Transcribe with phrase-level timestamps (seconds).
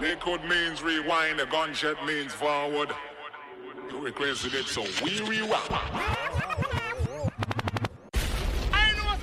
[0.00, 2.90] Liquid means rewind, a gunshot means forward.
[3.90, 5.62] You requested it, so we rewind.
[8.72, 9.22] I know what's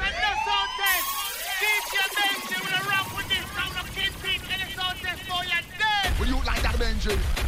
[2.89, 5.61] rock with this round of kidpin and the sound for your.
[6.19, 6.79] Will you like that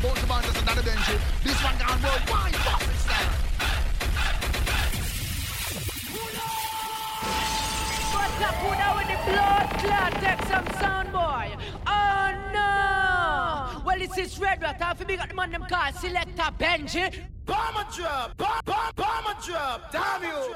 [0.02, 1.22] Both.
[1.44, 2.56] This one gone worldwide.
[2.56, 3.32] Fuck this time.
[8.14, 8.56] What's up,
[8.98, 10.14] with the blood clot?
[10.22, 11.56] Take some sound, boy.
[11.88, 12.93] Oh no!
[14.08, 17.14] this is Red Rat, I feel big at the man them call Selector Benji.
[17.46, 20.56] Bomber drop, bomb, bomb, bomber drop, damn you.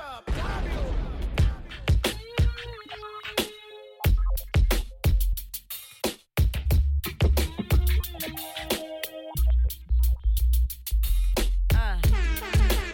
[11.74, 12.02] Uh.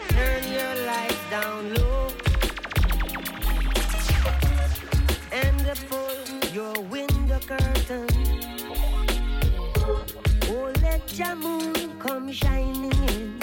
[0.09, 1.82] Turn your lights down low.
[11.13, 13.42] Jamun come shining in.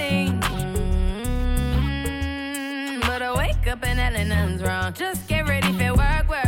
[3.81, 4.31] up and Ellen
[4.61, 4.93] wrong.
[4.93, 6.40] Just get ready for work, work.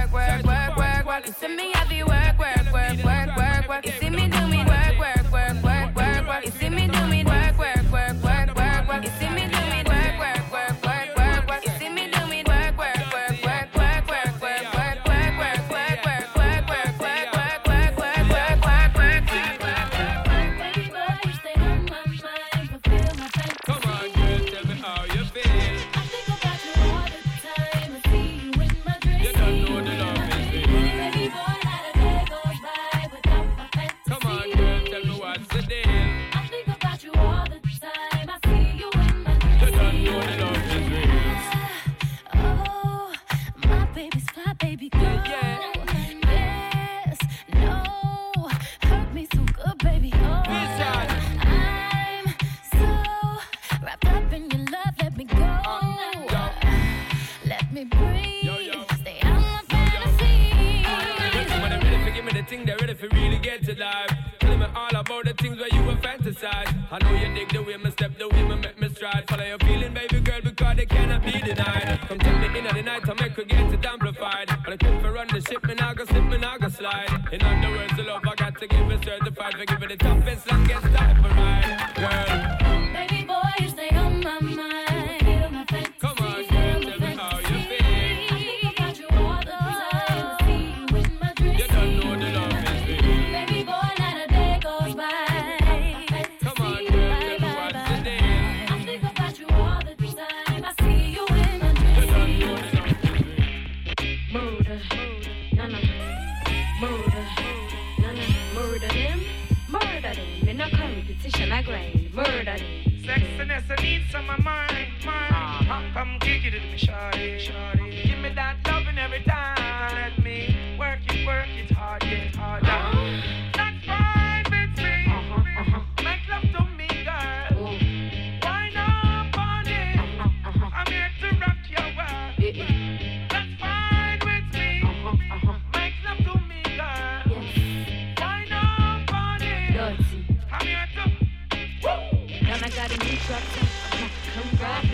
[111.54, 112.58] migraine, murder.
[113.06, 115.32] Sexiness, I need some of mine, mine.
[115.32, 115.82] Uh-huh.
[115.94, 117.53] Come kick it in me, shawty.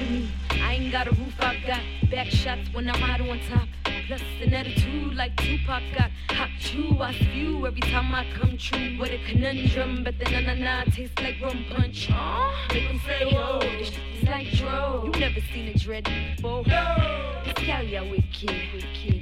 [0.09, 0.29] me.
[0.51, 3.67] I ain't got a roof, I've got back shots when I ride on top.
[4.07, 6.11] Plus an attitude like Tupac got.
[6.31, 6.49] hot.
[6.59, 8.97] chew, I spew every time I come true.
[8.97, 12.09] What a conundrum, but the na na na tastes like rum punch.
[12.09, 12.73] Uh-huh.
[12.73, 15.03] Make them say, whoa, this shit is like dro.
[15.05, 16.63] You never seen a dread before.
[16.65, 17.41] No.
[17.45, 17.53] This
[18.09, 19.18] wicked, wicked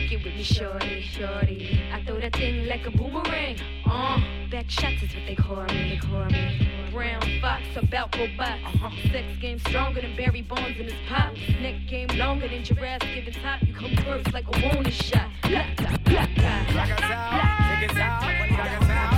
[0.00, 1.80] kick it with me, shorty, shorty.
[1.92, 3.58] I throw that thing like a boomerang.
[3.84, 6.68] Uh, back shots is what they call me, they call me.
[6.92, 8.62] Brown fox, about robots.
[8.64, 8.90] Uh-huh.
[9.10, 11.34] Sex game stronger than Barry Bonds in his pop.
[11.60, 13.62] Neck game longer than giraffes giving top.
[13.62, 15.30] You come first like a wounded shot.
[15.42, 16.72] Black, black, black, black.
[16.72, 19.17] Black us out, take us out, black us out.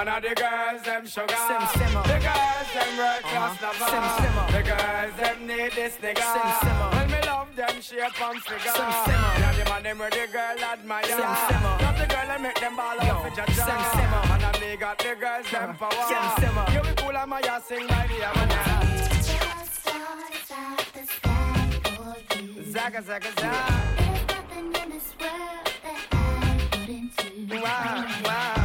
[0.00, 1.36] One of the girls them sugar.
[1.44, 2.02] Sim, simmer.
[2.08, 3.68] The girls them reckless uh-huh.
[3.68, 3.88] lover.
[3.92, 4.46] Sim, simmer.
[4.48, 6.24] The girls them need this nigga.
[6.24, 6.88] Sim, simmer.
[6.96, 8.72] When me love them shape and figure.
[8.80, 9.32] Sim, simmer.
[9.36, 11.04] Yeah, the man them with the girl admire.
[11.04, 11.76] Sim, simmer.
[11.84, 13.68] Not the girl that make them ball up with your jaw.
[13.68, 14.24] Sim, simmer.
[14.32, 15.68] And I me got the girls uh-huh.
[15.68, 16.08] them power.
[16.08, 16.64] Sim, simmer.
[16.72, 18.48] You be cool and my ass sing by the hour.
[22.72, 23.52] Zaga, zaga, zaga.
[24.00, 26.56] There's nothing in this world that I
[26.88, 27.60] wouldn't do.
[27.60, 28.59] Wow, wow.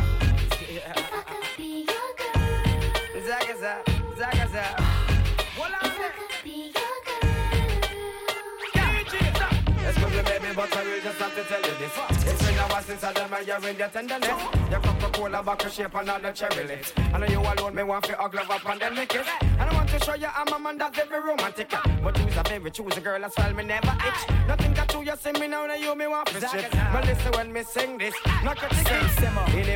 [13.05, 14.41] of them are hearing their tenderness.
[14.71, 16.93] Your Coca-Cola bottle shape another cherry lips.
[16.97, 19.25] I know you alone, me want to glove up and then lick it.
[19.41, 21.69] And I want to show you I'm a man that's very romantic.
[22.03, 24.47] But you's a very choose a girl as well, me never itch.
[24.47, 26.71] Nothing got to you, see me now, now you me want to shit.
[26.71, 29.11] But listen when me sing this, not a ticket.
[29.19, 29.35] Sem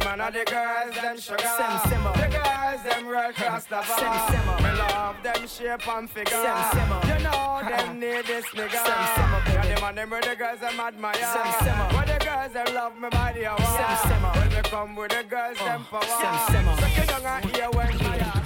[0.10, 1.52] man of the girls, them sugar.
[1.88, 2.04] Sem.
[2.04, 4.62] The girls, them real cross the bar.
[4.64, 6.44] Me love them shape and figure.
[6.72, 6.90] Sem.
[7.08, 8.80] You know them need this nigga.
[8.86, 9.42] Sem simmer.
[9.54, 11.14] Yeah, the man, them the girls, them admire.
[11.16, 12.09] Sem simmer
[12.40, 14.32] girls, them love me body a wow.
[14.36, 16.02] When they come with the girls, them power.
[16.80, 18.39] Break it down and when me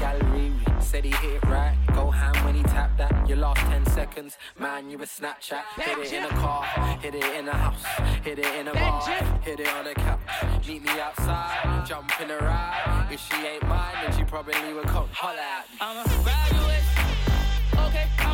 [0.00, 0.52] gallery.
[0.80, 3.28] Said he hit it right, go ham when he tapped that.
[3.28, 5.62] You lost 10 seconds, man, you a Snapchat.
[5.76, 6.64] Hit it in a car,
[7.00, 7.84] hit it in a house,
[8.22, 9.02] hit it in a bar,
[9.42, 10.20] hit it on a couch.
[10.66, 13.08] Meet me outside, jump in a ride.
[13.10, 15.78] If she ain't mine, then she probably would come holler at me.
[15.80, 18.25] I'm a ride you with, okay.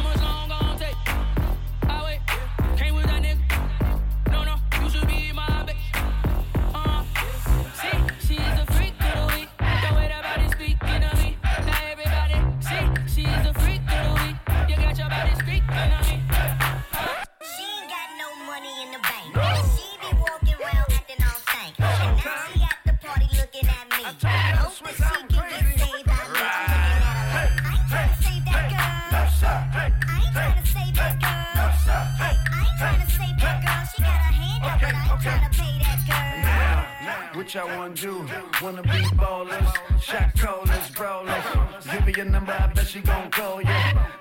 [37.55, 38.27] I want you.
[38.63, 41.45] Wanna be ballers, shot callers, brawlers.
[41.91, 43.69] Give me your number, I bet she gon' call you.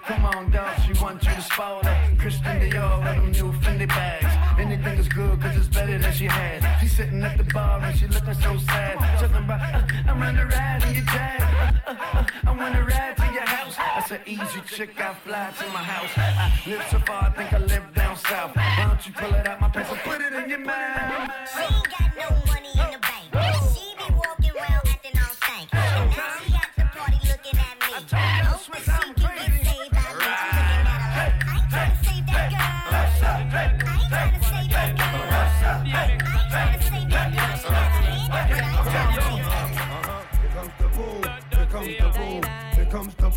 [0.04, 2.16] Come on, dog, she want you to spoil her.
[2.20, 4.60] Christian Dior with them new Fendi bags.
[4.60, 6.82] Anything is good, cause it's better than she had.
[6.82, 8.98] She sitting at the bar and she looking so sad.
[9.20, 11.42] Talking about, uh, I'm on a ride in your tag.
[11.88, 13.78] Uh, uh, uh, I wanna ride to your house.
[13.78, 16.12] That's an easy chick, I fly to my house.
[16.18, 18.56] I live so far, I think I live down south.
[18.58, 21.32] Why don't you pull it out my pants and put it in your mouth?
[21.54, 23.11] She ain't got no money in the bank.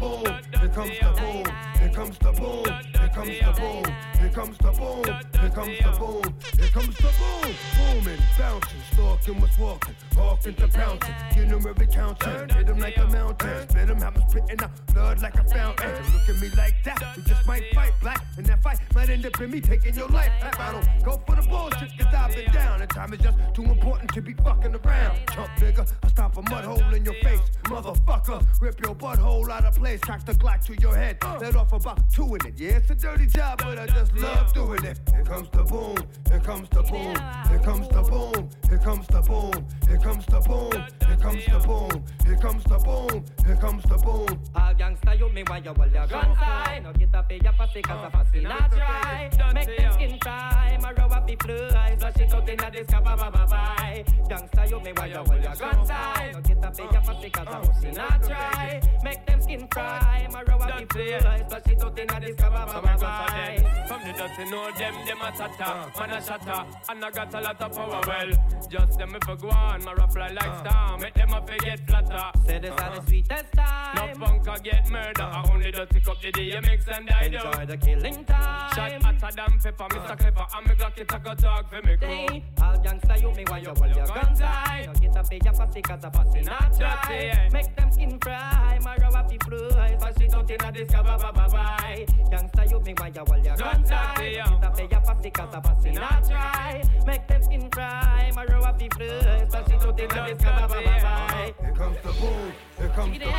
[0.05, 0.25] Boom.
[0.59, 1.45] Here comes the boom.
[1.79, 2.65] Here comes the boom.
[2.65, 4.14] Here comes the boom.
[4.35, 5.05] Here comes the boom.
[5.41, 6.35] Here comes the boom.
[6.59, 7.55] Here comes the boom.
[7.79, 11.15] Booming, bouncing, stalking, what's walking, walking to pouncing.
[11.37, 12.49] You know every counting.
[12.49, 13.69] Hit him like a mountain.
[13.69, 15.93] Spit him, have him spitting out blood like a fountain.
[16.13, 17.17] Look at me like that.
[17.17, 18.27] We just might fight black.
[18.37, 20.33] And that fight might end up in me taking your life.
[20.43, 22.83] I don't go for the bullshit, cause I've been down.
[22.83, 25.17] And time is just too important to be fucking around.
[25.33, 27.39] Chump nigga, I stop a mud hole in your face.
[27.67, 30.01] Motherfucker, rip your butthole out of place.
[30.01, 31.19] Cock the Glock to your head.
[31.41, 32.55] Let off about two in it.
[32.59, 34.99] Yeah, it's a dirty job, but I just love doing it.
[35.11, 35.97] Here comes the boom.
[36.29, 37.15] Here comes the boom.
[37.49, 38.49] Here comes the boom.
[38.69, 39.67] Here comes the boom.
[39.89, 40.73] Here comes the boom.
[41.07, 42.05] Here comes the boom.
[42.25, 43.25] Here comes the boom.
[43.47, 44.41] Here comes the boom.
[44.55, 47.53] All gangsta you me why you hold your guns high No get up in your
[47.53, 51.97] pussy cause the pussy not dry Make them skin cry, my row up the fly.
[51.99, 54.05] Flush it out inna this cover, bye bye bye.
[54.29, 57.31] Gangsta you me why you hold your guns high No get up in your pussy
[57.31, 61.45] cause the pussy not dry Make them skin cry, my row up the fly.
[61.49, 62.97] Flush it out inna this cover, bye bye.
[62.97, 66.01] bye From the dirty know them, them a tata, uh.
[66.01, 68.01] man a shatter, and I got a lot of power.
[68.07, 68.31] Well,
[68.71, 70.59] just them if I go on, my fly like uh.
[70.65, 72.14] star, make them a forget flatter.
[72.47, 73.01] Say this are the uh-huh.
[73.07, 74.19] sweetest time.
[74.21, 77.37] No punk a get murder, I only just pick up the DMX and I do.
[77.37, 78.75] Enjoy the killing time.
[78.75, 80.11] Shot hotter than pepper, Mr.
[80.11, 80.17] Uh.
[80.17, 82.09] Clever, and me Glock it a go talk for me crew.
[82.09, 84.85] Hey, All gangsta you me why you hold your guns high?
[84.87, 87.49] No get up in your pussy cause the pussy not dry.
[87.53, 91.19] Make them skin fry, my row up the fly Flush it out inna this cover,
[91.19, 92.07] bye bye bye.
[92.31, 94.43] Gangsta you me why you hold your guns high?
[94.45, 96.83] No get up in your pussy cause the pussy not dry.
[97.07, 100.69] Make them skin fry, my row up the fly Flush it out inna this cover,
[100.69, 101.55] bye bye bye.
[101.61, 102.53] Here comes the boom.
[102.77, 103.33] Here comes the boom.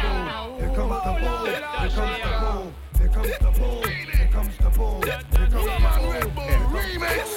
[0.58, 1.46] Here comes the boom.
[1.46, 2.74] Here comes the boom.
[2.98, 3.84] Here comes the boom.
[3.86, 5.04] Here comes the boom.
[5.04, 6.62] Here comes the boom.
[6.74, 7.28] remix.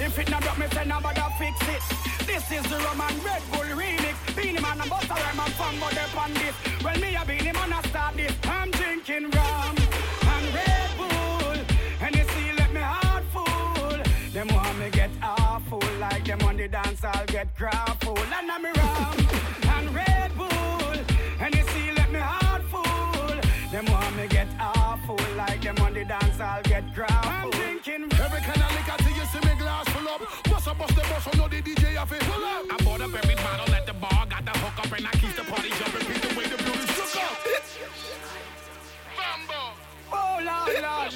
[0.00, 1.82] If it not drop me, say nobody fix it.
[2.26, 4.16] This is the Roman Red Bull remix.
[4.34, 6.54] Beenie Man and Busta Rhyme and Fambo up on this.
[6.82, 8.32] Well, me a Beenie Man a start this.
[8.44, 9.76] I'm drinking rum
[10.34, 11.56] and Red Bull.
[12.00, 14.32] And you see, let me heart full.
[14.32, 17.04] Them want me get awful like them on the dance.
[17.04, 18.16] I'll get full.
[18.18, 18.89] And I'm rum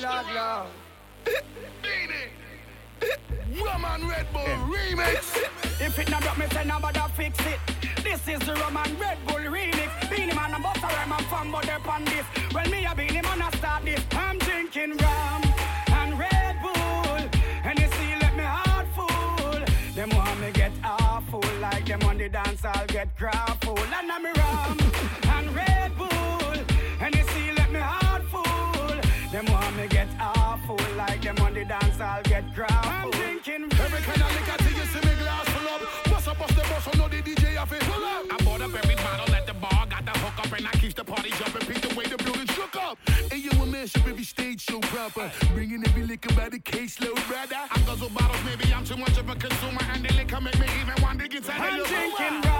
[0.04, 0.66] Lord, Lord.
[3.58, 5.38] Woman Red Bull remix.
[5.80, 7.58] If it not drop me, say nobody fix it.
[8.02, 10.10] This is the Roman Red Bull remix.
[10.10, 12.26] Beenie Man and Busta Rhyme and Fambo up on this.
[12.52, 14.04] Well, me a Beenie Man a start this.
[14.12, 15.42] I'm drinking rum
[15.88, 17.18] and Red Bull.
[17.64, 19.64] And you see, let me heart full.
[19.94, 22.62] Them want me get awful like them on the dance.
[22.62, 23.08] I'll get
[23.62, 23.78] full.
[23.78, 24.43] And I'm
[43.84, 45.30] You a every stage show proper.
[45.52, 47.60] Bringing every liquor by the case, caseload, brother.
[47.70, 50.66] I guzzle bottles, maybe I'm too much of a consumer, and the liquor make me
[50.80, 52.53] even want to get I'm drinking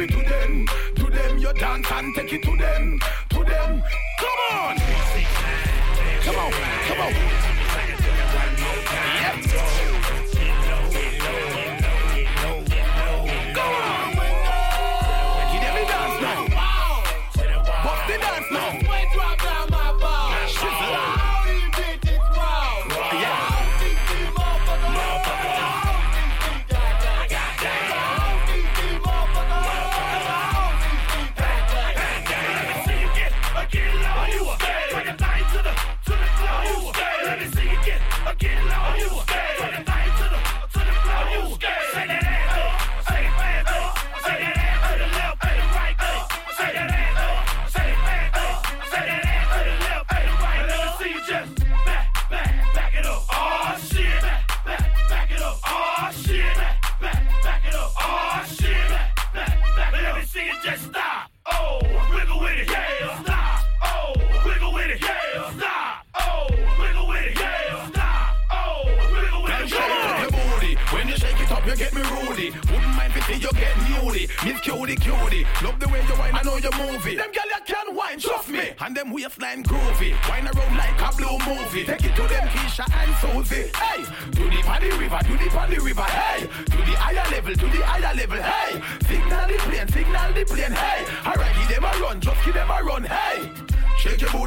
[0.00, 1.38] level, to them, to them.
[1.38, 3.00] You dance and take it to them.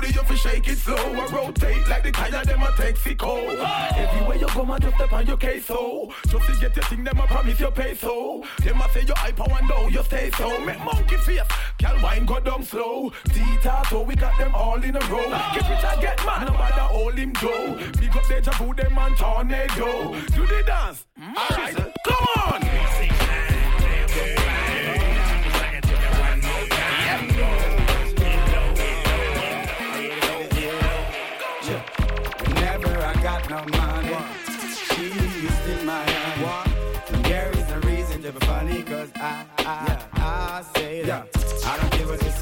[0.04, 0.96] Booty, you fi shake it slow.
[0.96, 3.58] I rotate like the tire, them a Texaco.
[3.96, 6.12] Everywhere you go, man, just step on your case, so.
[6.28, 8.44] Just to get your thing, them a promise you pay so.
[8.60, 10.60] Them a say you hyper oh, and down, you stay so.
[10.66, 11.42] Make monkey face,
[11.78, 13.12] gal wine go down slow.
[13.30, 15.30] Tita, so we got them all in a row.
[15.54, 17.76] Get rich and get mad, no matter hold him go.
[18.00, 20.13] Big up deja vu, them and tornado.
[20.36, 22.62] Do the dance, alright, come on.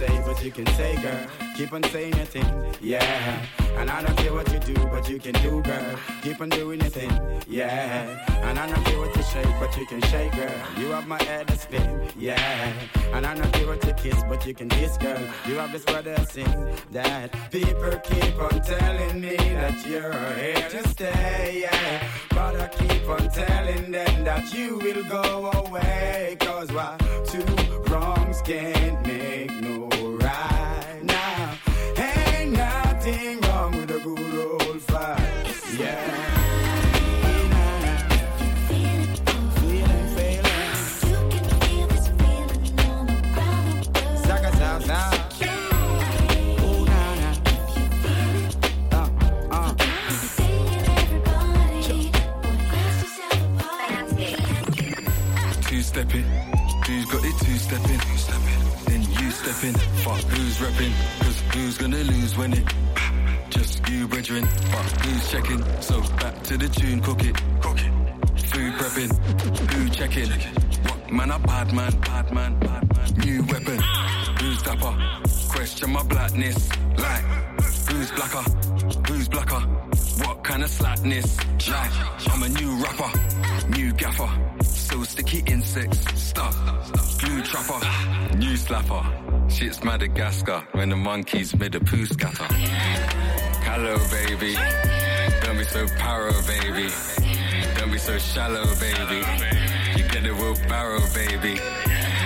[0.02, 1.28] Say, but you can say, girl.
[1.56, 2.50] Keep on saying your thing,
[2.82, 3.46] yeah.
[3.78, 5.96] And I don't care what you do, but you can do, girl.
[6.24, 7.12] Keep on doing your thing,
[7.48, 8.26] yeah.
[8.48, 10.58] And I don't care what you shake, but you can shake, girl.
[10.80, 12.74] You have my head to spin, yeah.
[13.14, 15.22] And I don't care what you kiss, but you can kiss, girl.
[15.48, 16.52] You have this brother sing
[16.92, 22.08] that people keep on telling me that you're here to stay, yeah.
[22.30, 26.38] But I keep on telling them that you will go away.
[26.40, 27.46] Cause why two
[27.90, 29.61] wrongs can't make
[57.68, 58.62] got it two stepping?
[58.86, 60.94] Then you step in, fuck who's repping?
[61.20, 62.66] Cause who's gonna lose when it?
[63.50, 65.64] Just you, brethren, fuck who's checking?
[65.82, 67.36] So back to the tune, cook it.
[67.62, 67.92] Cook it.
[68.52, 70.30] Food prepping, who checking?
[70.88, 73.14] What man a bad man, bad man, bad man.
[73.26, 73.80] New weapon,
[74.40, 74.96] who's dapper?
[75.50, 77.24] Question my blackness, like
[77.90, 78.44] who's blacker?
[79.08, 79.91] Who's blacker?
[80.44, 81.38] Kind of slackness?
[81.70, 81.92] Like
[82.30, 84.30] I'm a new rapper, new gaffer.
[84.64, 86.56] So sticky insects, stuff.
[87.20, 89.52] Glue trapper, new slapper.
[89.52, 92.48] Shit's Madagascar when the monkeys made a poo scatter.
[93.64, 94.56] Hello, baby.
[95.46, 96.90] Don't be so paro, baby.
[97.78, 99.24] Don't be so shallow, baby.
[99.98, 101.60] You get the wheelbarrow, baby.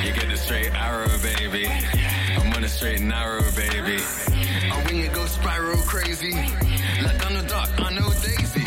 [0.05, 1.67] You get the straight arrow, baby.
[1.67, 3.97] I'm on a straight narrow, baby.
[4.01, 6.33] I wing it, go spiral crazy.
[7.19, 8.63] Donald Duck, I know Daisy.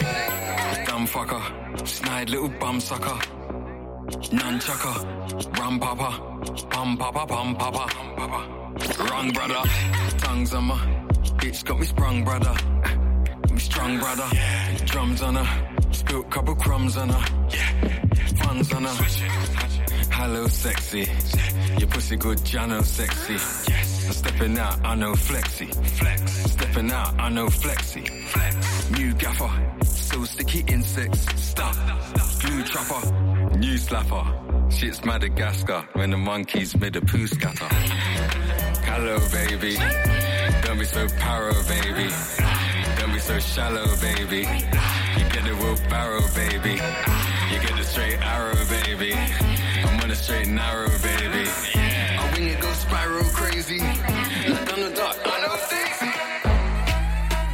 [0.86, 3.18] Dumb fucker, snide little bum sucker.
[4.38, 6.10] Nunchucker, rum papa,
[6.70, 8.40] pum papa, pum papa, papa.
[9.10, 9.62] Wrong brother,
[10.18, 10.98] tongues on my
[11.38, 12.54] bitch got me sprung, brother.
[13.52, 14.28] Me strong, brother.
[14.84, 15.48] Drums on her,
[15.92, 17.24] spilt couple crumbs on her.
[18.36, 19.04] Funds on her.
[20.10, 21.06] Hello, sexy.
[21.78, 23.77] Your pussy good, Jano, sexy.
[24.10, 25.66] Stepping out, I know flexy.
[25.66, 26.32] Flex.
[26.52, 28.04] Stepping out, I know flexy.
[28.04, 28.90] Flex.
[28.90, 29.50] New gaffer,
[29.84, 31.26] so sticky insects.
[31.42, 31.74] Stop.
[32.40, 34.72] Glue trapper, New slapper.
[34.72, 37.68] Shit's Madagascar when the monkeys made a poo scatter.
[38.84, 39.76] Hello, baby.
[40.62, 42.08] Don't be so paro, baby.
[43.00, 44.40] Don't be so shallow, baby.
[45.18, 46.74] You get the wheelbarrow, baby.
[47.52, 49.14] You get the straight arrow, baby.
[49.14, 51.87] I'm on a straight narrow, baby.
[52.78, 53.80] Spiral crazy.
[53.80, 56.10] Like on the dark, I know Daisy.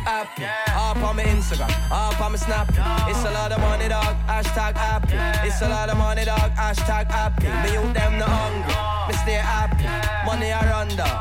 [0.04, 0.44] happy.
[0.72, 2.68] Up on my Instagram, up on my Snap.
[3.08, 4.14] It's a lot of money, dog.
[4.28, 5.16] Hashtag happy.
[5.48, 6.50] It's a lot of money, dog.
[6.54, 7.48] Hashtag happy.
[7.62, 8.74] Me you them no hungry.
[9.08, 9.86] Me stay happy.
[10.26, 11.16] Money I run down.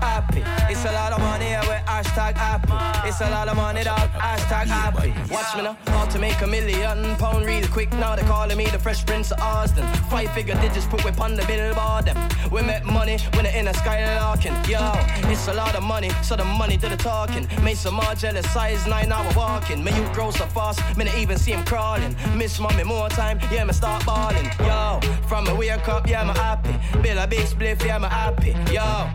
[0.00, 0.42] Happy.
[0.70, 3.08] It's a lot of money, yeah, we hashtag happy.
[3.08, 4.08] It's a lot of money, dog.
[4.10, 5.10] Hashtag happy.
[5.32, 7.92] Watch me now, how to make a million pound real quick.
[7.94, 9.84] Now they're calling me the Fresh Prince of Austin.
[10.08, 12.06] Five figure digits put whip on the billboard.
[12.06, 12.16] Them.
[12.52, 14.54] We make money when they in the sky larking.
[14.68, 14.92] Yo,
[15.30, 17.48] it's a lot of money, so the money do the talking.
[17.62, 19.82] Make some more jealous size nine hour walking.
[19.82, 22.14] Me you grow so fast, me not even see him crawling.
[22.36, 24.48] Miss mommy more time, yeah, me start balling.
[24.60, 26.74] Yo, from me wake up, yeah, me happy.
[27.02, 28.50] Bill a big spliff, yeah, me happy.
[28.72, 29.10] Yo,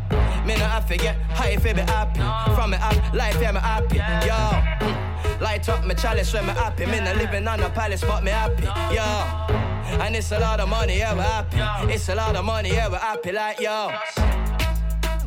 [0.46, 2.19] me not have to get high if be happy.
[2.56, 3.98] From me up life, yeah, me happy.
[4.28, 6.86] Yo, light up my chalice when me happy.
[6.86, 8.64] Me not living on a palace, but me happy.
[8.94, 9.08] Yo,
[10.02, 11.94] and it's a lot of money, yeah, we happy.
[11.94, 13.32] It's a lot of money, yeah, we happy.
[13.32, 13.92] Like yo.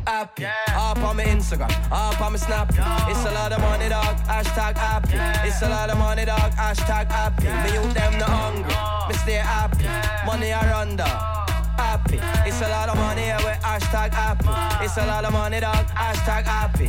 [0.05, 0.45] Happy.
[0.45, 2.69] Up on my Instagram, up on my Snap.
[3.09, 4.15] It's a lot of money, dog.
[4.19, 5.17] Hashtag happy.
[5.47, 6.51] It's a lot of money, dog.
[6.53, 7.43] Hashtag happy.
[7.43, 8.75] Me you them no hungry.
[9.09, 9.85] Me stay happy.
[10.25, 11.47] Money I run down.
[11.77, 12.19] Happy.
[12.47, 14.83] It's a lot of money, yeah, we hashtag happy.
[14.83, 15.85] It's a lot of money, dog.
[15.87, 16.87] Hashtag happy.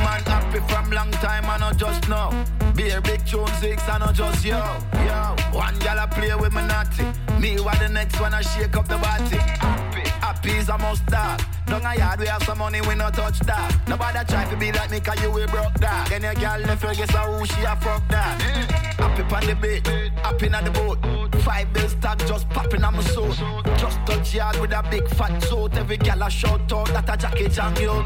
[0.00, 2.30] Man happy from long time, I not just now.
[2.74, 4.58] Be a big tune six, I not just yo.
[5.06, 7.04] Yo, one gal I play with me naughty.
[7.38, 9.89] Me what the next one I shake up the body.
[10.30, 11.44] Is a must start.
[11.66, 13.88] Down a yard we have some money, we no touch that.
[13.88, 16.08] Nobody try to be like me, cause you we broke that.
[16.08, 18.40] Then your gal left her, guess who she a fuck that.
[18.98, 19.86] Happy on the beat,
[20.18, 20.98] happy on the boat.
[21.42, 23.32] Five bills tag just popping on my soul.
[23.76, 25.76] Just touch yard with a big fat suit.
[25.76, 28.02] Every girl a shout out that a jacket and you.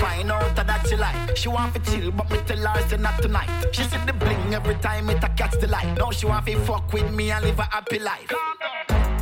[0.00, 1.36] Find out that she like.
[1.36, 3.50] She want to chill, but me tell her say not tonight.
[3.72, 5.96] She see the bling every time it a catch the light.
[5.96, 9.17] Now she want to fuck with me and live a happy life.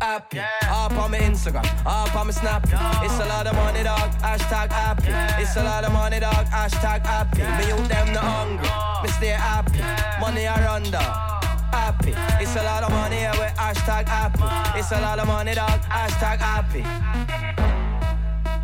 [0.00, 0.38] Happy.
[0.38, 2.64] Up on my Instagram, up on my Snap.
[2.64, 4.10] It's a lot of money, dog.
[4.20, 5.42] Hashtag happy.
[5.42, 6.46] It's a lot of money, dog.
[6.46, 7.42] Hashtag happy.
[7.42, 8.68] Me you them no hungry.
[9.02, 9.80] Me stay happy.
[10.20, 11.34] Money I run down.
[11.72, 12.14] Happy.
[12.42, 14.78] It's a lot of money, yeah, we hashtag happy.
[14.78, 15.80] It's a lot of money, dog.
[15.82, 16.82] Hashtag happy.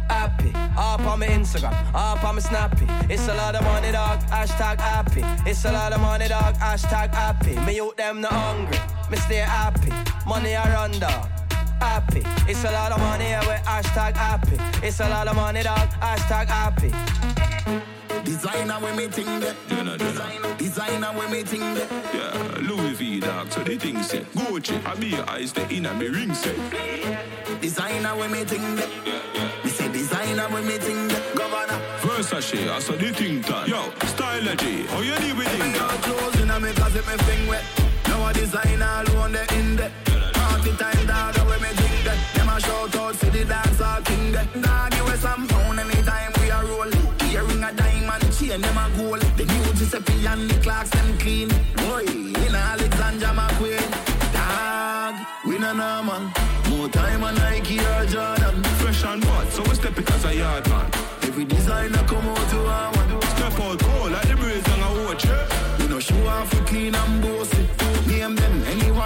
[0.08, 0.52] Happy.
[0.76, 2.86] Up on my Instagram, up on my Snappy.
[3.12, 4.20] It's a lot of money, dog.
[4.30, 5.22] Hashtag happy.
[5.48, 6.54] It's a lot of money, dog.
[6.56, 7.58] Hashtag happy.
[7.60, 8.78] Me you them no hungry.
[9.10, 9.90] Me stay happy.
[10.26, 11.28] Money I run down.
[11.80, 12.22] Happy.
[12.48, 14.56] It's a lot of money, yeah, we hashtag happy.
[14.86, 15.88] It's a lot of money, dog.
[16.00, 16.92] Hashtag happy.
[18.24, 19.56] Designer when me ting that.
[19.98, 21.90] Designer, designer when me ting that.
[22.14, 25.94] Yeah, Louis V dog, so the thing say Gucci, I be your eyes, the inner
[25.94, 26.54] me ring say
[27.60, 28.88] Designer when me ting that.
[29.64, 31.34] Me say designer when me ting that.
[31.34, 31.80] Governor.
[32.00, 35.74] Versace, I saw the thing time Yo, Stylegy, how you deal with Me it?
[35.78, 37.64] got clothes in a me closet, me fling wet.
[38.22, 39.90] A designer alone the in there.
[40.34, 42.18] Party time dog, when me think that.
[42.34, 44.48] Them a shout out, see the dance all king that.
[44.62, 46.92] Dog, you with some pound anytime we a roll.
[47.32, 49.22] Earring a diamond chain, them a gold.
[49.38, 51.48] The new Giuseppe and the Clarks, them clean.
[51.80, 52.04] Boy,
[52.44, 53.88] in Alexander McQueen.
[54.36, 55.14] Dog,
[55.46, 56.30] we no normal.
[56.68, 58.62] More time on Nike or Jordan.
[58.80, 60.90] Fresh and hot, so we step it as a yard man
[61.22, 62.49] Every designer come out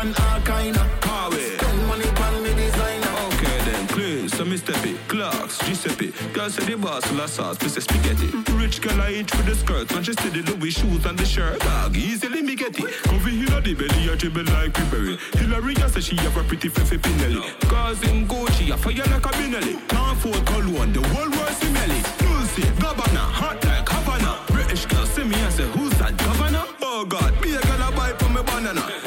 [0.05, 0.81] anyone all kinda.
[1.01, 3.13] Carway Spend money on me designer.
[3.27, 4.97] Okay then, please, so me step it.
[5.09, 8.29] Clarks, Giuseppe Girl say the boss of sauce, me say spaghetti.
[8.55, 9.93] Rich girl I eat with the skirt.
[9.93, 11.61] When she see the Louis shoes and the shirt.
[11.61, 13.03] Dog, easily me get it.
[13.05, 16.69] Coffee in the belly, I dribble like Pibberry Hillary just say she have a pretty
[16.69, 17.43] Fefe Pinelli.
[17.69, 19.75] Cause in Gucci, I fire like a Benelli.
[19.89, 24.41] Can't afford cologne, the whole world see melly Lucy, Gabbana, hot like Havana.
[24.49, 26.65] British girl see me and say, who's that governor?
[26.83, 29.04] Oh God, be a girl I buy for me banana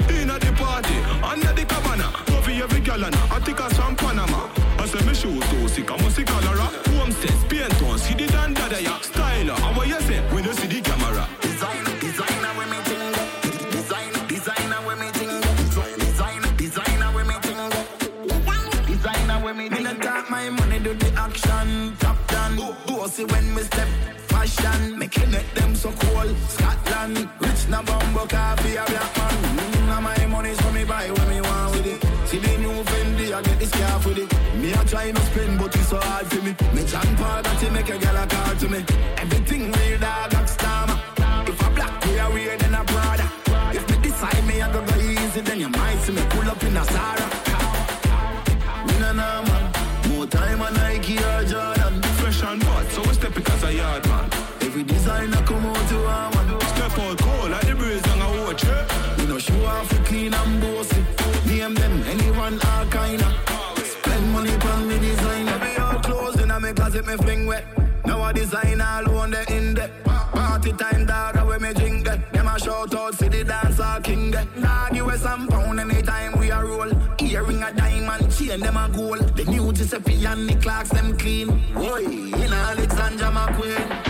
[2.97, 6.15] Coffee every I think I from Panama I say me shoes so sick, I must
[6.15, 10.43] see cholera Homestead, paint on, see the dandada ya Styler, and what you say when
[10.43, 13.13] you see the camera Designer, designer when me ting.
[13.71, 15.41] Designer, designer when me ting.
[15.97, 17.69] Designer, designer when me ting.
[18.85, 19.93] Designer when me ting that.
[19.93, 21.95] Me no talk my money, do the action.
[21.99, 22.57] Top down,
[22.87, 23.87] bossy when me step.
[24.27, 26.35] Fashion, make it make them so cool.
[26.47, 29.26] Scotland, rich na bumbo coffee, a black man.
[55.17, 56.61] wine, I come out to our one.
[56.61, 59.21] Step out cold like the breeze and I watch We Yeah.
[59.21, 61.01] You know she want for clean and bossy.
[61.45, 63.29] Name them anyone, all kinda.
[63.93, 65.47] Spend money on the design.
[65.49, 67.65] Every all clothes in a me closet, me fling wet.
[68.05, 70.03] Now I design all on the in depth.
[70.33, 72.31] Party time, dog, away me drink that.
[72.33, 74.31] Them a shout out, see the dancer king.
[74.31, 76.91] Dog, you a some pound anytime we a roll.
[77.21, 79.35] Earring a diamond, chain them a gold.
[79.35, 81.49] The new Giuseppe and the clocks them clean.
[81.75, 82.05] Oi,
[82.43, 84.06] in Alexander McQueen.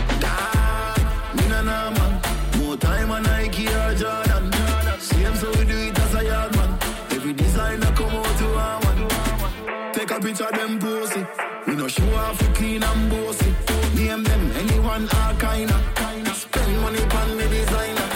[2.79, 4.51] Time on Nike or Jordan.
[4.99, 6.77] Same so we do it as a yard man.
[7.11, 9.93] Every designer come out to a one.
[9.93, 11.25] Take a picture them pussy.
[11.67, 13.51] We no show off we clean and bossy.
[13.95, 15.77] Name them anyone all kinda.
[16.33, 18.07] Spend money on the designer.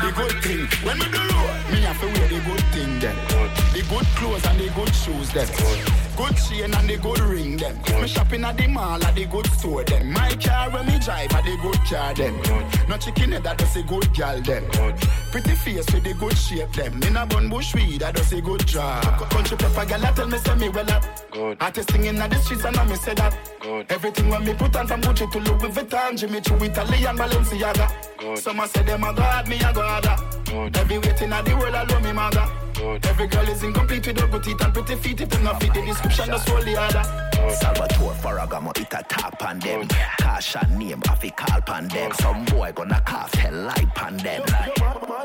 [0.00, 3.16] We we we when me do road, me have to wear the good thing then.
[3.72, 5.97] The good clothes and the good shoes them.
[6.18, 7.78] Good chain and the good ring them.
[8.00, 10.12] Me shopping at the mall at the good store them.
[10.12, 12.34] My car when me drive at the good car them.
[12.88, 14.64] No chicken head that does a good gal them.
[15.30, 17.00] Pretty face with the good shape them.
[17.04, 19.04] In a bun bush weed that does a good job.
[19.30, 21.04] Country pepper gal that tell me say me well up.
[21.30, 21.56] Good.
[21.60, 23.38] Artist singing in the streets and I me say that.
[23.60, 23.86] Good.
[23.88, 27.92] Everything when me put on from Gucci to Louis Vuitton, Jimmy Choo, Italian Balenciaga.
[28.18, 28.38] Good.
[28.38, 30.04] Some a say them a god, me a god.
[30.76, 32.67] Every waiting at the world I love me maga.
[32.78, 33.06] Good.
[33.06, 35.20] Every girl is incomplete with her good teeth and pretty feet.
[35.20, 37.28] If you not fit the description, that's all the other.
[37.56, 39.88] Salvatore Ferragamo it a top on them.
[40.18, 42.12] Cash and name off a call pan them.
[42.12, 44.42] Some boy gonna cough hell light pan them.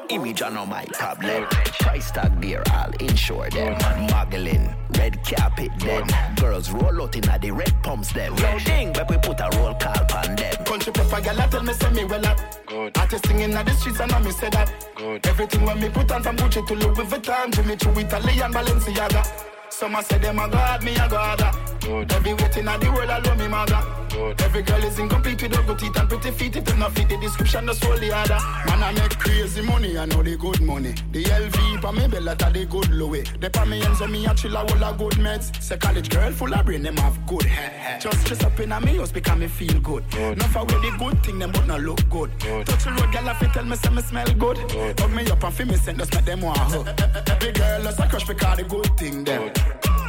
[0.09, 1.45] Image on my problem.
[1.79, 3.77] Price tag there, I'll insure them.
[4.09, 6.07] Muggling, red carpet them.
[6.35, 8.35] Girls roll out in the red pumps them.
[8.35, 10.55] Yo ding, but we put a roll call pan them.
[10.65, 12.62] Country pepper gal tell me say me well up.
[12.73, 12.97] Good.
[12.97, 14.73] Artist singing in the streets and I me say that.
[14.95, 15.27] Good.
[15.27, 19.23] Everything when me put on from Gucci to Louis Vuitton, Jimmy Choo, with Italian Balenciaga.
[19.69, 21.55] Some a say them a god, me a god.
[21.81, 22.11] Good.
[22.11, 24.02] Every waiting at the world I love me maga.
[24.13, 24.41] Good.
[24.41, 26.55] Every girl is incomplete with her good teeth and pretty feet.
[26.55, 28.37] If not fit the description, that's all the other.
[28.67, 30.93] Man I make crazy money, I know the good money.
[31.11, 33.23] The LV pa me bella ta the good Louis.
[33.39, 35.59] The pa me ends on me a chill a whole a good meds.
[35.61, 37.99] Say college girl full of brain, them have good hair.
[37.99, 40.03] Just dress up in a me house because me feel good.
[40.11, 40.37] good.
[40.37, 42.29] Not for the good thing, them but not look good.
[42.39, 42.67] good.
[42.67, 44.57] Touch the road, girl, I tell me say me smell good.
[44.69, 44.99] good.
[44.99, 46.87] Hug me up and fi me send just make them want hug.
[47.29, 49.51] Every girl just a crush because the good thing them.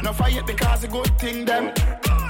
[0.03, 1.73] No fight because the good thing them.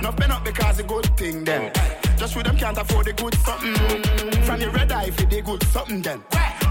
[0.06, 1.74] No been up because the good thing them.
[2.15, 3.74] Just with them can't afford the good something.
[4.44, 6.22] From your red eye for the good something then.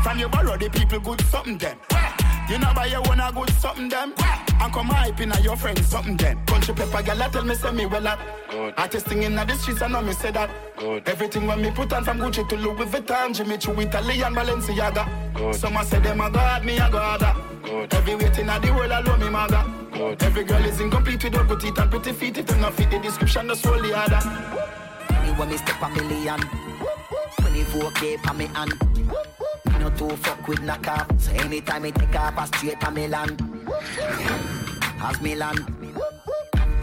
[0.05, 1.77] From your borrow the people good something then.
[2.49, 4.15] You know buy your own a good something them.
[4.19, 6.47] And come hype in your friends something then.
[6.47, 8.21] Country pepper girl I tell me say me well up.
[8.79, 10.49] Artist singing in the streets I know me say that.
[10.79, 11.09] Good.
[11.09, 15.35] Everything when me put on from Gucci to Louis Vuitton, Jimmy Choo, Italian Balenciaga.
[15.35, 15.57] Good.
[15.57, 17.54] Some a say them a god, me a god.
[17.65, 17.95] Good.
[17.95, 19.65] Every waiting at the world I love me maga.
[19.91, 20.23] Good.
[20.23, 22.37] Every girl is incomplete with her good teeth and pretty feet.
[22.37, 24.21] If you not fit the description, that's all the other.
[25.25, 26.41] Me when me step a million.
[27.41, 28.75] 24k pa me hand.
[29.73, 31.07] Me no too fuck with knock off.
[31.19, 33.41] So anytime me take off, I straight to me land.
[35.01, 35.65] As me land.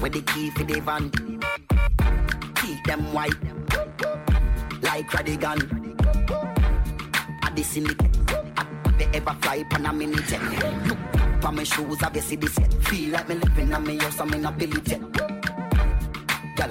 [0.02, 1.12] With the key for the van.
[2.56, 3.38] Keep them white.
[4.82, 5.60] Like Radigan.
[7.44, 8.41] At the syndicate.
[9.02, 10.32] They ever fly pan a minute.
[10.86, 11.00] Look
[11.42, 12.72] for my shoes, I see this set.
[12.84, 14.52] Feel like me living on me house, I'm in a.
[14.52, 14.62] Girl,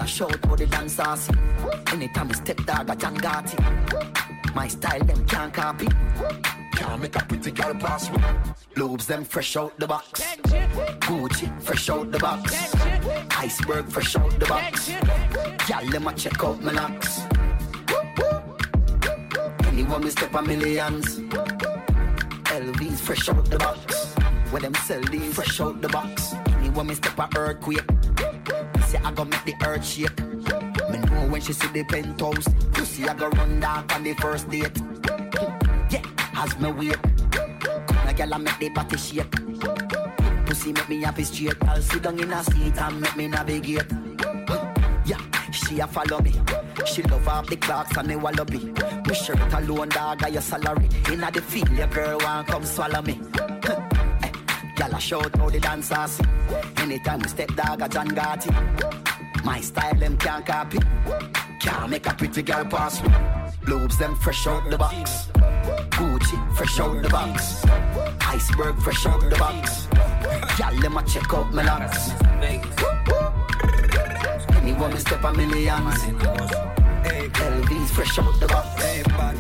[0.01, 1.29] I shout for the dancers.
[1.93, 3.59] Anytime I step dog, I John Gotti.
[4.55, 5.89] My style, them can't copy.
[6.77, 8.23] Can't make a pretty girl pass me.
[8.77, 10.21] Lobes, them fresh out the box.
[11.01, 12.73] Gucci, fresh out the box.
[13.39, 14.89] Iceberg, fresh out the box.
[15.67, 17.23] Girl, let me check out my locks.
[19.67, 21.19] Anyone me step a millions.
[23.11, 24.15] Fresh out the box.
[24.53, 26.33] Where them sell these fresh out the box.
[26.61, 27.83] Anyone me step a earthquake.
[28.87, 30.17] Say I go make the earth shake.
[30.89, 32.47] Me know when she see the penthouse.
[32.71, 34.81] Pussy I go run down on the first date.
[35.91, 36.07] Yeah,
[36.37, 37.03] as me wait.
[37.33, 40.47] Come a girl I make the body shake.
[40.47, 41.57] Pussy make me happy straight.
[41.65, 43.91] I'll sit down in a seat and make me navigate.
[45.53, 46.33] She a follow me.
[46.87, 48.59] She love off the clocks and the wallaby.
[49.07, 50.89] Me shirt alone, dog, got your salary.
[51.11, 53.21] Inna the field, your girl want come swallow me.
[54.79, 56.25] Y'all a shout the dancers see.
[56.79, 59.45] Anytime we step dog, a John Gotti.
[59.45, 60.79] My style, them can't copy.
[61.61, 63.11] Can't make a pretty girl pass me.
[63.67, 65.29] Lobes, them fresh out the box.
[65.91, 67.65] Gucci, fresh out the box.
[68.23, 69.87] Iceberg, fresh out the box.
[70.59, 73.20] Y'all, let me check out my locks
[74.81, 76.01] when me step a millions.
[77.05, 78.67] LVs fresh out the box.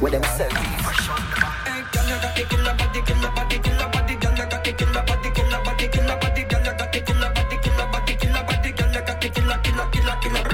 [0.00, 1.56] Where them sell fresh out the box.
[1.92, 4.14] Girl, you got the killer body, killer body, killer body.
[4.16, 6.42] Girl, you got the killer body, killer body, killer body.
[6.44, 8.70] Girl, you got the killer body, killer body, killer body.
[8.72, 10.44] Girl, you got the body, killer, killer, killer.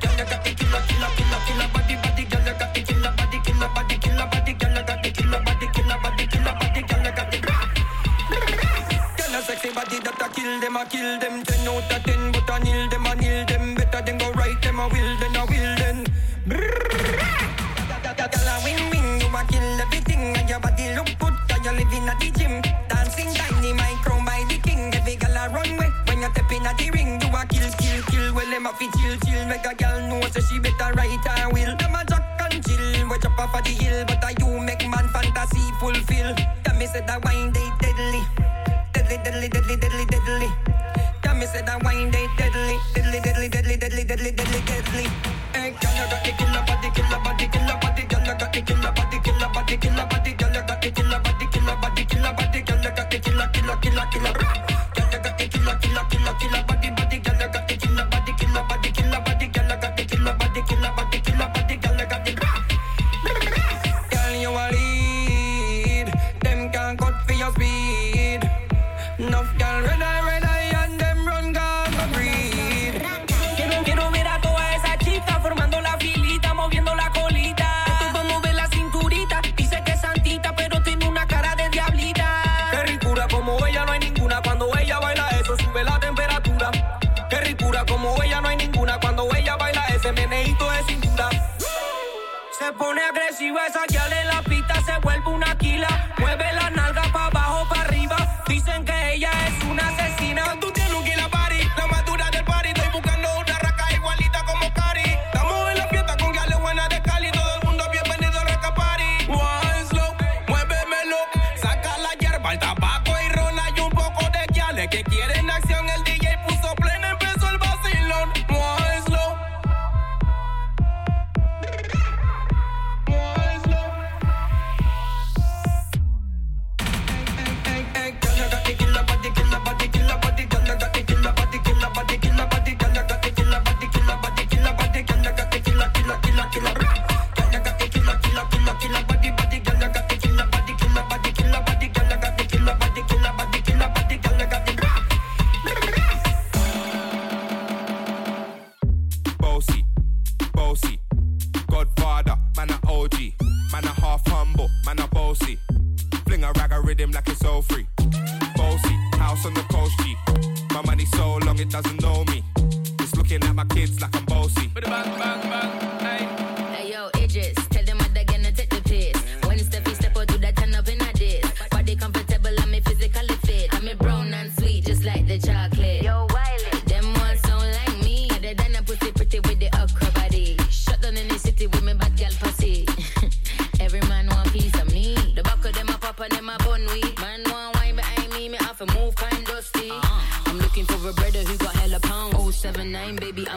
[0.00, 2.24] Girl, you got the killer, killer, killer, killer body, body.
[2.28, 4.52] Girl, you got the killer body, killer body, killer body.
[4.52, 6.80] Girl, you got the killer body, killer body, killer body.
[6.84, 7.38] Girl, you got the.
[9.16, 11.42] Girl, a sexy body that a kill them, a kill them.
[11.42, 12.05] Ten out that
[14.86, 16.06] I will then, I will then.
[16.46, 16.62] Girl,
[18.46, 22.06] I win win, you a kill everything, and your body look good, cause you living
[22.06, 22.62] at the gym.
[22.86, 24.94] Dancing tiny, my crown by the king.
[24.94, 27.20] Every girl a run way when you step in at the ring.
[27.20, 28.32] You a kill, kill, kill.
[28.34, 29.44] Well, them a fi chill, chill.
[29.48, 31.76] Make a girl know so she better right her will.
[31.76, 34.86] Them a jack and chill, we jump off of the hill, but I you make
[34.86, 36.32] man fantasy fulfill.
[36.62, 37.55] Tell me say that wine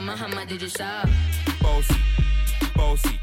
[0.09, 0.69] 079, baby, I'm a hammer, did you?
[1.61, 1.95] Bossy,
[2.75, 3.19] bossy,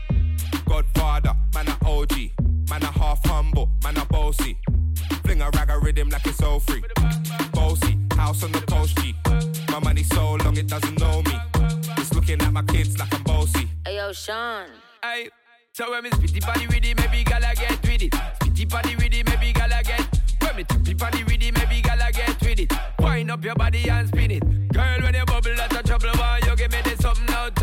[0.66, 2.12] Godfather, man a OG,
[2.70, 4.58] man a half humble, man a bossy.
[5.24, 6.82] Fling a rag a rhythm like it's all free.
[7.52, 9.14] Bossy, house on the coast G.
[9.70, 11.38] My money so long it doesn't know me.
[11.98, 13.68] It's looking at my kids like I'm bossy.
[13.84, 14.68] Hey yo, Sean.
[15.02, 15.28] Hey,
[15.72, 18.12] so when me spitty body with it, maybe gala get with it.
[18.12, 19.52] Spitty body with it, maybe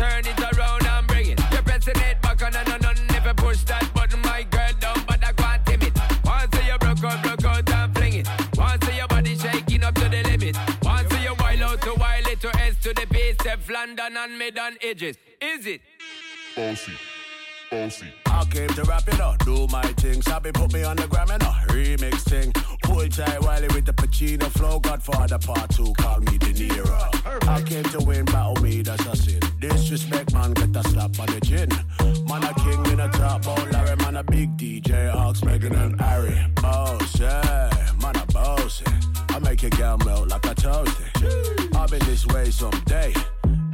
[0.04, 1.40] Turn it around and bring it.
[1.50, 4.72] You're pressing it back on and on and If you push that button, my girl,
[4.78, 5.94] down, but I can't tame it.
[6.22, 8.28] Once you broke out, broke out and fling it.
[8.54, 10.56] Once your body shaking up to the limit.
[10.82, 14.38] Once you wild out to wild it to S to the base, Steph London and
[14.38, 15.16] mid on edges.
[15.40, 15.80] Is it?
[16.54, 16.92] Bossy,
[17.74, 18.06] bossy.
[18.26, 20.22] I came to rap it up, do my thing.
[20.22, 22.52] Sabi put me on the gram and a remix thing.
[22.84, 24.78] Hold tight Wiley with the Pacino flow.
[24.80, 27.48] Godfather part two, call me De Niro.
[27.48, 29.40] I came to win, battle me, that's a sin.
[29.60, 31.68] Disrespect, man, get a slap on the chin.
[32.28, 36.00] Man, a king in a top, oh Larry, man, a big DJ, Ox, Megan and
[36.00, 36.36] Harry.
[36.62, 37.70] Boss, yeah,
[38.00, 38.82] man, a boss.
[39.30, 41.74] I make your girl melt like a toasty.
[41.74, 43.12] I'll be this way someday.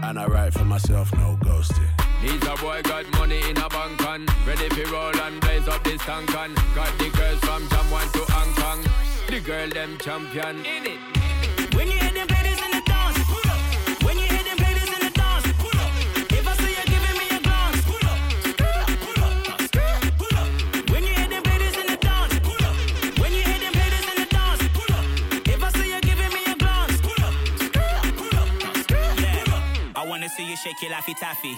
[0.02, 2.09] And I write for myself, no ghosting.
[2.22, 5.82] Needs a boy got money in a bank on Ready for roll and blaze up
[5.84, 8.84] this tank on Got the girls from Jamwan to Hong Kong
[9.28, 13.18] The girl them champion in it When you hear them play this in the dance,
[13.24, 14.02] pull up.
[14.04, 15.92] When you hear them play this in the dance, pull up.
[16.38, 18.18] If I see you giving me a glance, pull up.
[18.58, 19.40] Pull up,
[20.20, 20.90] pull up.
[20.90, 22.76] When you hear them play this in the dance, pull up.
[23.20, 25.04] When you hear them play this in the dance, pull up.
[25.48, 27.34] If I see you giving me a glance, pull up.
[28.20, 28.48] Pull up,
[29.20, 29.92] Yeah.
[29.96, 31.56] I wanna see you shake your laffy taffy.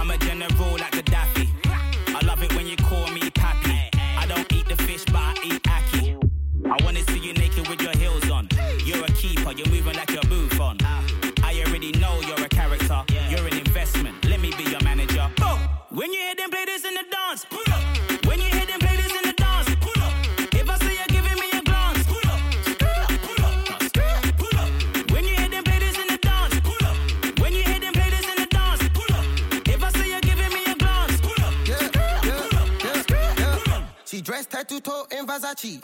[0.00, 1.46] I'm a general like Gaddafi.
[1.66, 3.90] I love it when you call me Pappy.
[4.16, 6.16] I don't eat the fish, but I eat ackee.
[6.64, 8.48] I wanna see you naked with your heels on.
[8.82, 10.78] You're a keeper, you're moving like your move on.
[11.42, 14.24] I already know you're a character, you're an investment.
[14.24, 15.28] Let me be your manager.
[15.90, 17.44] When you hear them play this in the dance,
[34.30, 35.82] dress tied to toe in Versace.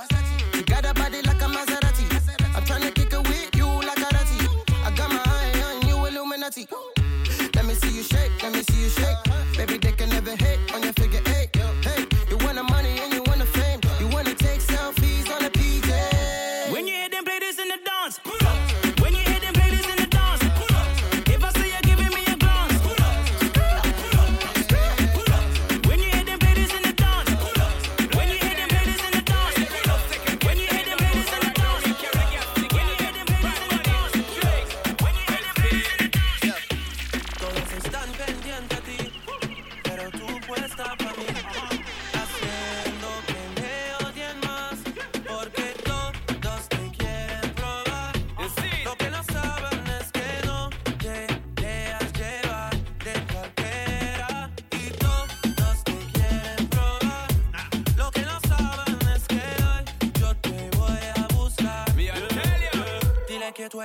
[0.55, 2.07] You got a body like a Maserati.
[2.55, 4.39] I'm trying to kick it with you like a ratty.
[4.85, 6.69] I got my eye on you, Illuminati.
[7.57, 9.19] Let me see you shake, let me see you shake.
[9.57, 10.66] Baby, they can never hate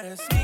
[0.02, 0.41] Dile que tú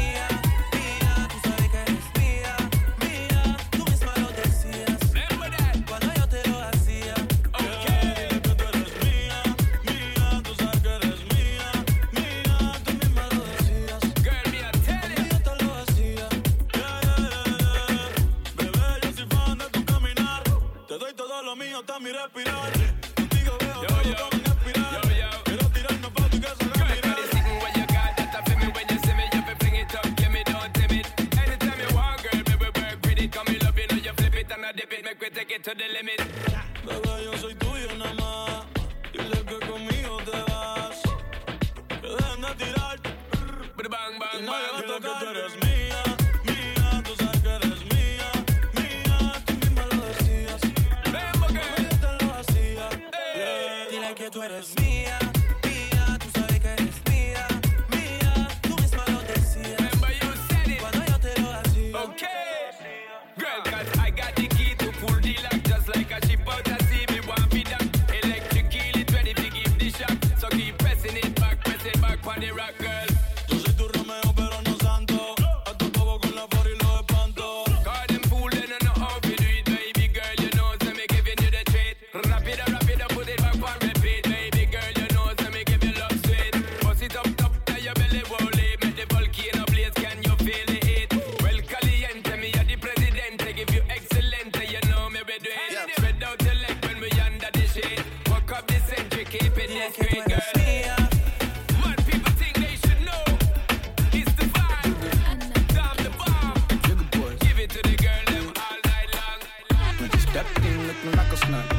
[111.04, 111.76] looking like a snack.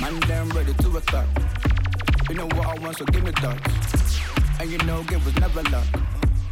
[0.00, 1.26] Man, damn ready to attack.
[2.28, 4.60] You know what I want, so give me that.
[4.60, 5.86] And you know, give was never luck.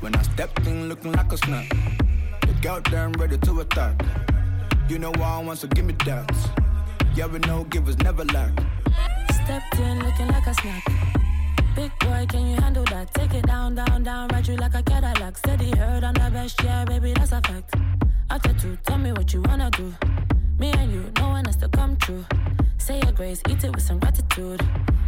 [0.01, 1.69] When I stepped in looking like a snack.
[2.43, 4.01] The girl damn ready to attack.
[4.89, 6.31] You know what I want, so give me that.
[7.15, 8.53] Yeah, we know, give was never lack.
[9.45, 10.85] Stepped in looking like a snack.
[11.75, 13.13] Big boy, can you handle that?
[13.15, 15.37] Take it down, down, down, ride you like a Cadillac.
[15.39, 17.75] Steady heard I'm the best, yeah, baby, that's a fact.
[18.31, 19.95] After two, tell me what you wanna do.
[20.63, 22.25] Me and you, no one has to come true.
[22.79, 24.65] Say your grace, eat it with some gratitude.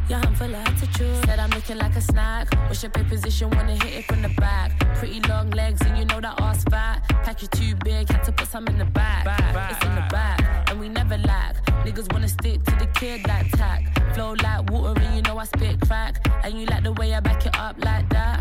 [0.09, 1.25] Your hand full of attitude.
[1.27, 2.53] Said I'm looking like a snack.
[2.67, 3.51] What's your pay position?
[3.51, 4.73] Wanna hit it from the back.
[4.97, 7.05] Pretty long legs, and you know that ass fat.
[7.23, 9.23] Pack you too big, had to put some in the back.
[9.71, 11.65] It's in the back, and we never lack.
[11.85, 13.83] Niggas wanna stick to the kid like tack.
[14.13, 16.17] Flow like water, and you know I spit crack.
[16.43, 18.41] And you like the way I back it up like that.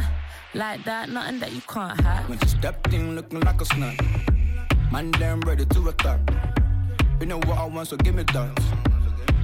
[0.56, 2.28] Like that, nothing that you can't hack.
[2.28, 4.04] When she stepped in looking like a snack.
[4.92, 6.20] Man, damn ready to attack.
[7.20, 8.60] You know what I want, so give me that.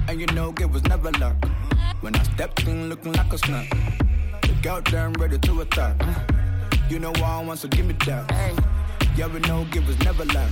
[0.08, 1.36] And you know, give was never luck.
[2.00, 3.70] When I stepped in looking like a snack.
[4.42, 5.96] The girl damn ready to attack.
[6.88, 8.30] You know what I want, so give me that.
[9.16, 10.50] Yeah, we know, give was never luck.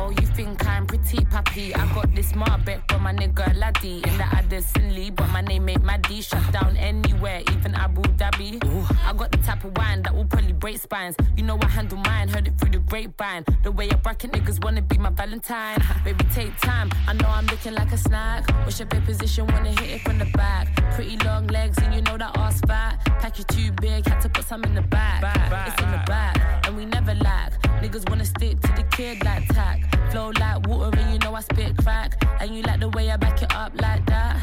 [0.00, 1.74] Oh, you think I'm pretty pappy?
[1.74, 5.68] I got this Marbet from my nigga Laddie in the Addison Lee, but my name
[5.68, 6.20] ain't Maddie.
[6.20, 8.62] Shut down anywhere, even Abu Dhabi.
[9.04, 11.16] I got the type of wine that will probably break spines.
[11.36, 13.44] You know I handle mine, heard it through the grapevine.
[13.64, 15.82] The way I bracket niggas wanna be my Valentine.
[16.04, 16.90] Baby, take time.
[17.08, 18.48] I know I'm looking like a snack.
[18.64, 19.48] What's your bed position?
[19.48, 20.68] Wanna hit it from the back.
[20.94, 23.04] Pretty long legs, and you know that ass fat.
[23.20, 25.24] Pack you too big, had to put some in the back.
[25.66, 27.60] It's in the back, and we never lack.
[27.82, 29.87] Niggas wanna stick to the kid like tack.
[30.10, 32.22] Flow like water, and you know I spit crack.
[32.40, 34.36] And you like the way I back it up like that.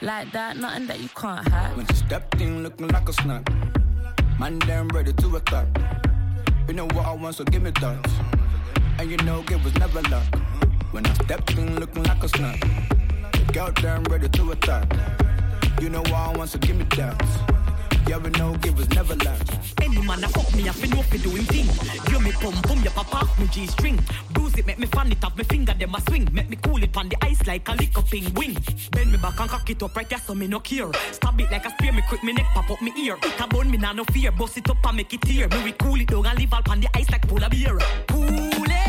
[0.00, 1.76] Like that, nothing that you can't hack.
[1.76, 3.48] When she stepped in looking like a snack.
[4.38, 5.66] Man, damn ready to attack.
[6.68, 8.10] You know what I want, so give me that.
[8.98, 10.26] And you know, give was never luck.
[10.92, 12.60] When I stepped in looking like a snack.
[13.52, 14.92] Girl damn ready to attack.
[15.80, 17.38] You know why I want so give me dance.
[18.06, 19.40] Yeah, we know givers never learn.
[19.82, 21.68] Any man a fuck me, I fi know fi do him thing.
[22.10, 23.98] You me pum pum, ya papa off me G string.
[24.32, 26.28] Bruise it, make me fan it off me finger, them a swing.
[26.32, 28.56] Make me cool it on the ice like a lick up wing.
[28.92, 30.90] Bend me back and cock it up right there, so me no care.
[31.12, 33.16] Stab it like a spear, me quick me neck pop up me ear.
[33.22, 34.32] It a bone, me nah no fear.
[34.32, 35.48] Bust it up and make it tear.
[35.48, 37.78] Me we cool it down and leave all on the ice like polar beer.
[38.08, 38.87] Cool it,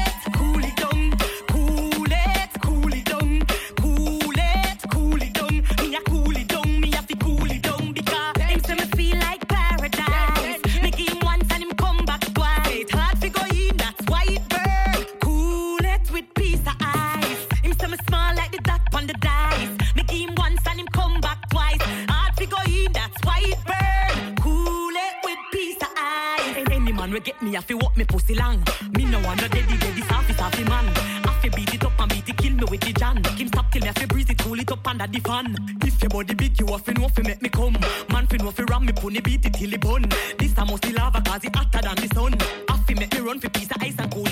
[27.20, 28.64] Will get me, I fi walk me pussy long.
[28.96, 30.86] Me no want no daddy, daddy, soft, soft man.
[31.28, 33.22] I fi beat it up and beat it, kill me with the jan.
[33.36, 35.54] Him stop till me, I fi breeze it, cool it up under the fan.
[35.84, 37.76] If your body big, you have fi know fi make me come.
[38.10, 40.06] Man fi know fi ram me, pony beat it till it bun.
[40.38, 42.36] This a must lava cause it hotter than the sun.
[42.70, 44.10] I fi make me run fi piece of ice and.
[44.14, 44.29] Cool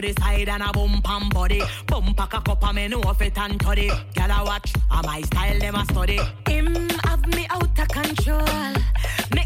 [0.00, 1.62] to the side and a bump and body.
[1.86, 3.88] Bump a cock up and me know fit and toddy.
[3.88, 6.20] Girl a watch, a my style them a study.
[6.46, 8.44] Him have me out of control.
[9.34, 9.45] Make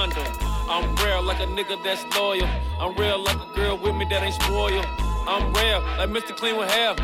[0.00, 0.32] condom.
[0.68, 2.48] I'm real like a nigga that's loyal.
[2.80, 4.86] I'm real like a girl with me that ain't spoiled.
[5.28, 6.34] I'm rare like Mr.
[6.34, 6.94] Clean with hair.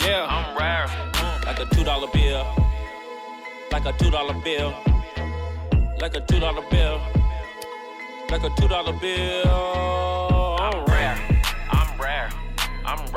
[0.00, 0.86] Yeah, I'm rare.
[1.44, 2.46] Like a two dollar bill.
[3.70, 4.72] Like a two dollar bill.
[6.00, 7.00] Like a two dollar bill.
[8.30, 10.56] Like a two dollar bill.
[10.60, 11.18] I'm rare.
[11.70, 12.30] I'm rare.
[12.84, 13.15] I'm rare.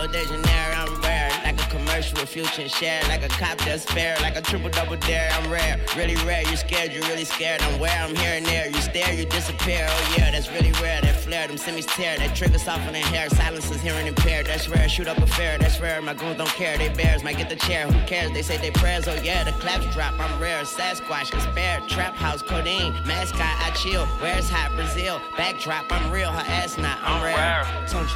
[0.00, 0.74] Rio de Janeiro.
[0.76, 3.02] I'm rare, like a commercial with future and share.
[3.08, 5.30] Like a cop that's fair, like a triple double dare.
[5.32, 6.42] I'm rare, really rare.
[6.48, 7.60] You scared, you really scared.
[7.62, 8.66] I'm where I'm here and there.
[8.68, 9.86] You stare, you disappear.
[9.88, 11.02] Oh yeah, that's really rare.
[11.02, 12.16] That flare, them semis tear.
[12.16, 13.28] That trigger soften in hair.
[13.28, 14.46] Silence is hearing impaired.
[14.46, 14.88] That's rare.
[14.88, 15.58] Shoot up a fair.
[15.58, 16.00] That's rare.
[16.00, 16.78] My goons don't care.
[16.78, 17.86] They bears might get the chair.
[17.86, 18.32] Who cares?
[18.32, 19.06] They say they prayers.
[19.06, 20.18] Oh yeah, the claps drop.
[20.18, 20.62] I'm rare.
[20.62, 21.80] Sasquatch, despair.
[21.88, 22.94] Trap house, codeine.
[23.04, 24.06] Mascot, I chill.
[24.22, 25.20] Where's hot Brazil?
[25.36, 26.30] Backdrop, I'm real.
[26.30, 26.98] Her ass not.
[27.02, 27.64] I'm, rare.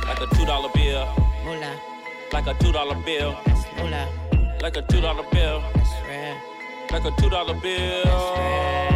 [0.07, 1.34] Like a two dollar bill.
[1.45, 1.77] Moolah.
[2.33, 3.37] Like a two dollar bill.
[3.77, 4.09] Moolah.
[4.63, 5.63] Like a two dollar bill.
[5.75, 6.41] That's rare.
[6.91, 8.07] Like a two dollar bill.
[8.07, 8.94] I'm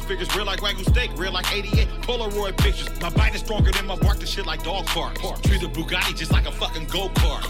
[0.00, 2.88] 12 figures, real like Wagyu steak, real like 88 Polaroid pictures.
[3.00, 5.14] My bite is stronger than my bark, the shit like dog park.
[5.42, 7.44] Treat the Bugatti just like a fucking go kart.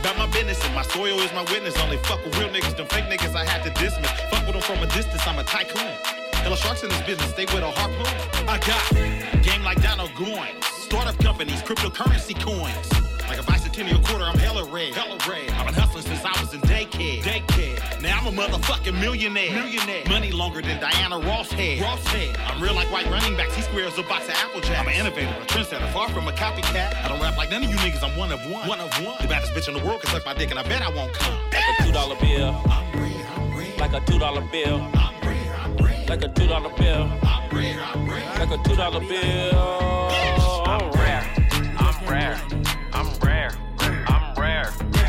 [0.00, 1.76] About my business and my soil is my witness.
[1.78, 4.10] Only fuck with real niggas, them fake niggas I had to dismiss.
[4.30, 5.92] Fuck with them from a distance, I'm a tycoon.
[6.42, 8.48] Hella sharks in this business, stay with a harpoon.
[8.48, 10.64] I got game like Donald Goines.
[10.64, 13.01] Startup companies, cryptocurrency coins.
[13.32, 14.92] Like a bicentennial quarter, I'm hella red.
[14.92, 15.48] Hella red.
[15.52, 17.22] I've been hustling since I was in daycare.
[17.22, 18.02] Daycare.
[18.02, 19.52] Now I'm a motherfucking millionaire.
[19.52, 20.04] Millionaire.
[20.06, 21.80] Money longer than Diana Ross had.
[21.80, 22.36] Ross had.
[22.36, 23.54] I'm real like white running backs.
[23.54, 24.78] He squares a box of Apple Jacks.
[24.78, 26.94] I'm an innovator, a trendsetter, far from a copycat.
[27.02, 28.02] I don't rap like none of you niggas.
[28.02, 28.68] I'm one of one.
[28.68, 29.16] One of one.
[29.22, 31.14] The baddest bitch in the world can suck my dick, and I bet I won't
[31.14, 31.32] come.
[31.52, 32.54] Like a two dollar bill.
[32.68, 33.26] I'm real.
[33.34, 33.76] I'm real.
[33.78, 34.78] Like a two dollar bill.
[36.06, 37.08] Like a two dollar bill.
[37.24, 39.58] Like a two dollar bill.
[40.66, 41.24] I'm rare.
[41.78, 42.38] I'm rare.
[42.38, 42.81] I'm rare.
[42.94, 43.52] I'm rare.
[43.78, 45.01] I'm rare.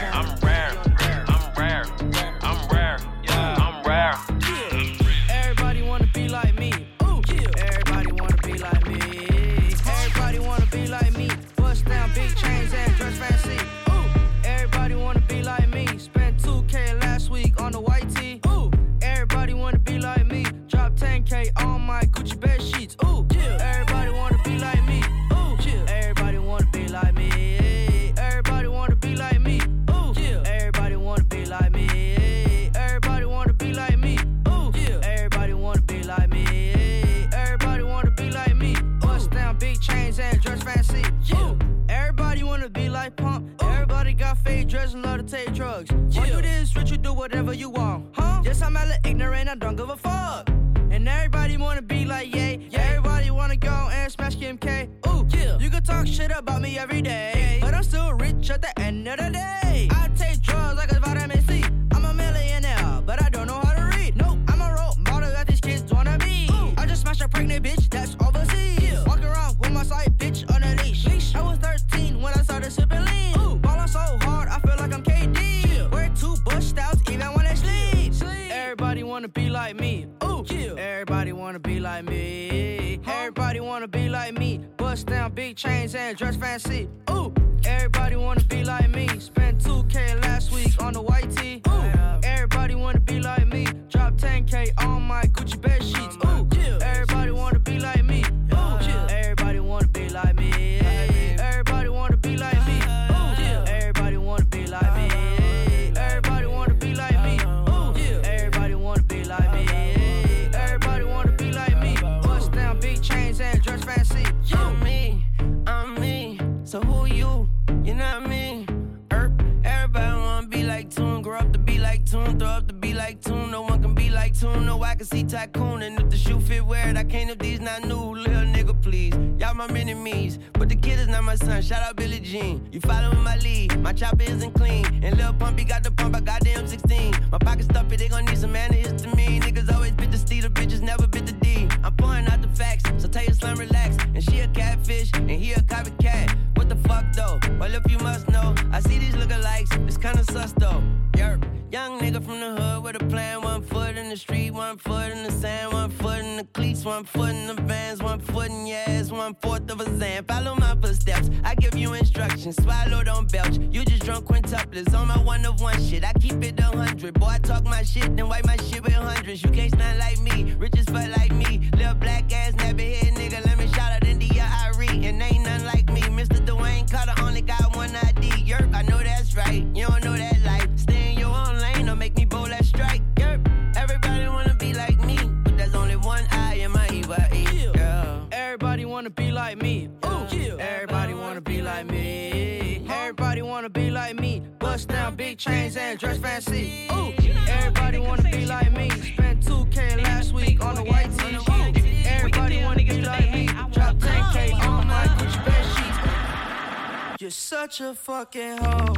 [195.34, 196.88] Big chains and dress fancy.
[196.92, 197.12] Ooh,
[197.48, 198.90] everybody wanna be like me.
[198.90, 201.36] Spent 2K last week on the white tee.
[201.36, 203.48] Ooh, everybody wanna be like me.
[203.72, 207.22] Drop 10K on my Gucci bed sheets.
[207.22, 208.94] You're such a fucking hoe.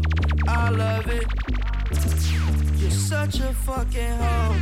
[0.48, 1.28] I love it.
[2.82, 4.56] You're such a fucking hoe.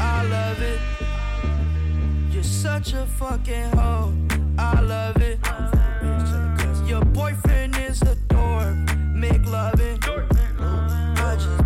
[0.00, 0.80] I love it.
[2.32, 4.12] You're such a fucking hoe.
[4.58, 5.38] I love it.
[6.88, 8.76] Your boyfriend is a dork.
[9.14, 9.46] Make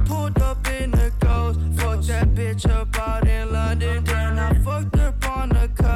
[0.06, 1.60] Pulled up in ghost.
[1.76, 4.04] Fucked that bitch up out in London.
[4.04, 4.94] Then I fucked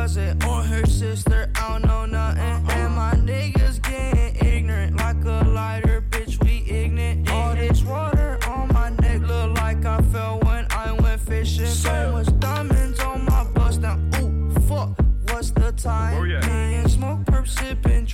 [0.09, 1.51] cousin or her sister.
[1.55, 2.70] I know nothing.
[2.76, 6.43] And my niggas getting ignorant like a lighter, bitch.
[6.45, 7.31] We ignorant.
[7.31, 11.66] All this water on my neck look like I fell when I went fishing.
[11.66, 13.99] So much diamonds on my bust now.
[14.20, 14.91] Ooh, fuck.
[15.31, 16.14] What's the time?
[16.16, 18.07] Oh, Smoke, sipping.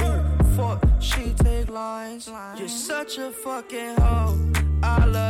[0.00, 0.84] Ooh, fuck.
[1.00, 2.30] She take lines.
[2.58, 4.73] You're such a fucking hoe.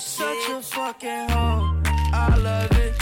[0.00, 1.76] You're such a fucking hoe.
[1.84, 2.96] I love it.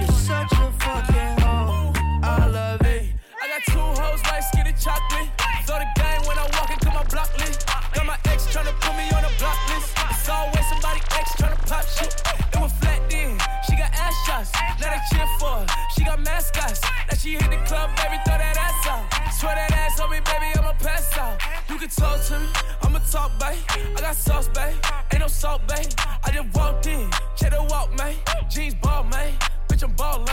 [0.00, 1.92] You're such a fucking hoe.
[2.24, 3.12] I love it.
[3.36, 5.28] I got two hoes like skinny chocolate.
[5.68, 7.68] Throw the game when I walk into my block list.
[7.92, 9.92] Got my ex tryna put me on a block list.
[10.08, 12.16] It's always somebody ex tryna pop shit.
[12.48, 13.36] It was flat then.
[13.68, 14.52] She got ass shots.
[14.80, 15.66] Now they cheer for her.
[15.92, 16.80] She got mascots.
[16.80, 19.04] Now she hit the club, baby, throw that ass out.
[19.36, 21.36] Swear that ass on me, baby, I'ma pass out.
[21.72, 22.46] You can talk to me,
[22.82, 23.56] I'ma talk, babe.
[23.96, 24.74] I got sauce, babe.
[25.10, 25.86] Ain't no salt, babe.
[26.22, 28.14] I just walked in, check the walk, man.
[28.50, 29.32] Jeans ball, man.
[29.72, 30.28] Bitch, I'm ballin'.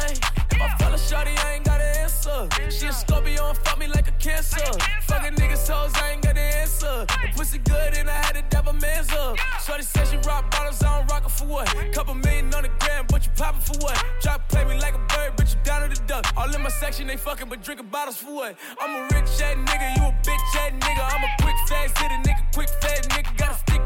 [0.52, 2.50] If I fell a shorty, I ain't got an answer.
[2.70, 4.60] She a Scorpio and fuck me like a cancer.
[5.04, 7.06] Fucking niggas hoes, I ain't got the answer.
[7.08, 9.38] The pussy good and I had to dab a man's up.
[9.66, 11.68] Shorty said she rock bottles, I don't rock her for what?
[11.94, 13.96] Couple million on the gram, but you poppin' for what?
[14.22, 16.26] Drop play me like a bird, but you down to the duck.
[16.36, 18.58] All in my section, they fucking, but drinking bottles for what?
[18.82, 21.16] I'm a rich ass nigga, you a bitch ass nigga.
[21.16, 23.38] I'm a quick fast hit a nigga, quick fast nigga.
[23.38, 23.82] Got a stick,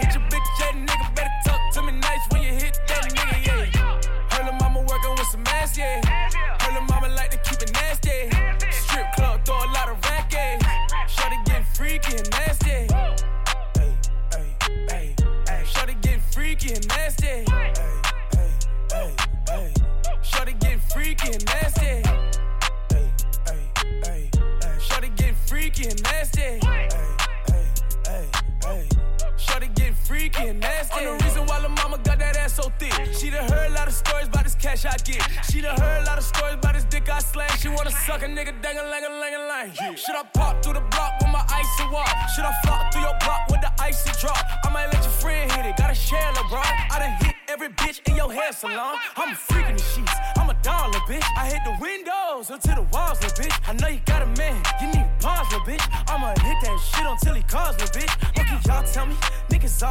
[0.00, 1.17] hit your bitch ass nigga.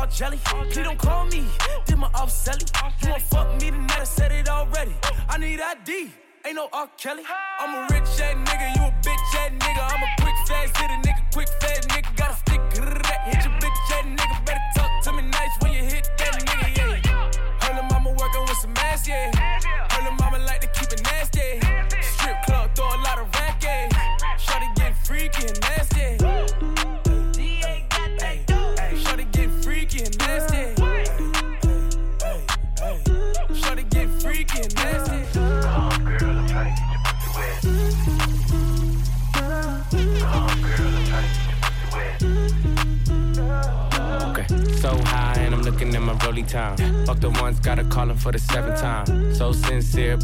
[0.08, 0.39] All jelly.
[0.43, 1.45] Please don't call me,
[1.86, 2.62] did my off selling.
[3.01, 3.99] You wanna fuck me tonight?
[3.99, 4.95] I said it already.
[5.30, 6.12] I need ID.
[6.45, 6.89] Ain't no R.
[6.97, 7.24] Kelly.
[7.60, 8.97] I'm a rich ass nigga, you a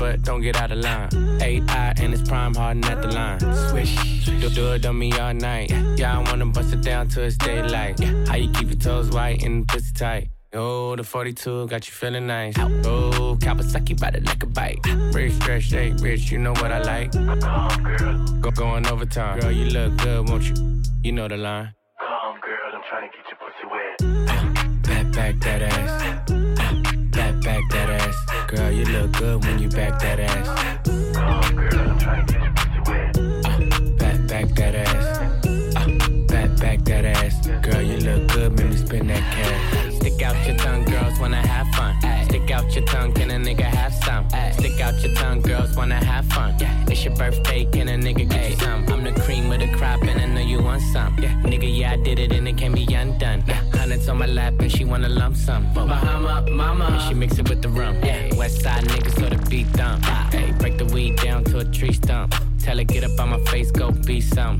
[0.03, 1.09] but don't get out of line.
[1.41, 3.39] AI and it's prime harden at the line.
[3.69, 3.95] Swish,
[4.25, 5.71] do, do it on me all night.
[5.95, 7.97] Yeah, I wanna bust it down till it's daylight.
[8.27, 10.27] How you keep your toes white and pussy tight?
[10.53, 12.55] Oh, the 42 got you feeling nice.
[12.59, 14.79] Oh, Kawasaki bite it like a bite.
[15.13, 17.11] Rich, stretch, shake, rich, you know what I like.
[18.41, 19.39] Go going overtime.
[19.39, 20.55] Girl, you look good, won't you?
[21.01, 21.73] You know the line.
[28.83, 30.47] You look good when you back that ass.
[31.13, 33.97] Come, girl, I'm trying to get pussy wet.
[33.97, 35.75] Back, back that ass.
[35.75, 35.87] Uh,
[36.27, 37.47] back, back that ass.
[37.61, 39.95] Girl, you look good, make me spend that cash.
[39.95, 41.95] Stick out your tongue, girls wanna have fun.
[42.25, 44.27] Stick out your tongue, can a nigga have some?
[44.53, 46.55] Stick out your tongue, girls wanna have fun.
[46.87, 48.85] It's your birthday, can a nigga get you some?
[48.89, 51.15] I'm the cream of the crop, and I know you want some.
[51.17, 53.43] Nigga, yeah, I did it, and it can't be undone.
[54.09, 55.63] On my lap, and she wanna lump some.
[55.73, 57.95] Bahama, mama, and she mix it with the rum.
[58.37, 60.03] West side niggas, so the beat dump.
[60.05, 60.27] Ah.
[60.29, 62.35] Hey, break the weed down to a tree stump.
[62.59, 64.59] Tell her, get up on my face, go be some.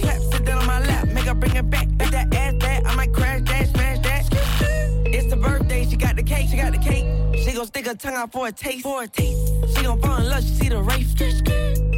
[0.00, 1.88] Clap, sit down on my lap, make her bring it back.
[1.98, 4.24] That ass I might crash that, smash that.
[5.06, 7.06] It's the birthday, she got the cake, she got the cake.
[7.42, 9.52] She gon' stick her tongue out for a taste, for a taste.
[9.74, 11.14] She gon' fall in love, she see the race.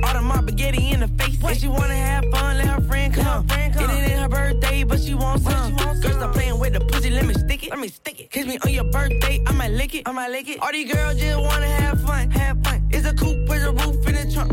[0.04, 1.42] All the mob spaghetti in the face.
[1.42, 3.46] And she wanna have fun, let her friend come.
[3.50, 5.76] It ain't her birthday, but she wants some.
[5.76, 8.30] Girl, stop playing with the pussy, let me stick it, let me stick it.
[8.30, 10.60] Kiss me on your birthday, I might lick it, I might lick it.
[10.60, 12.88] All these girls just wanna have fun, have fun.
[12.90, 14.52] It's a coupe with a roof in the trunk.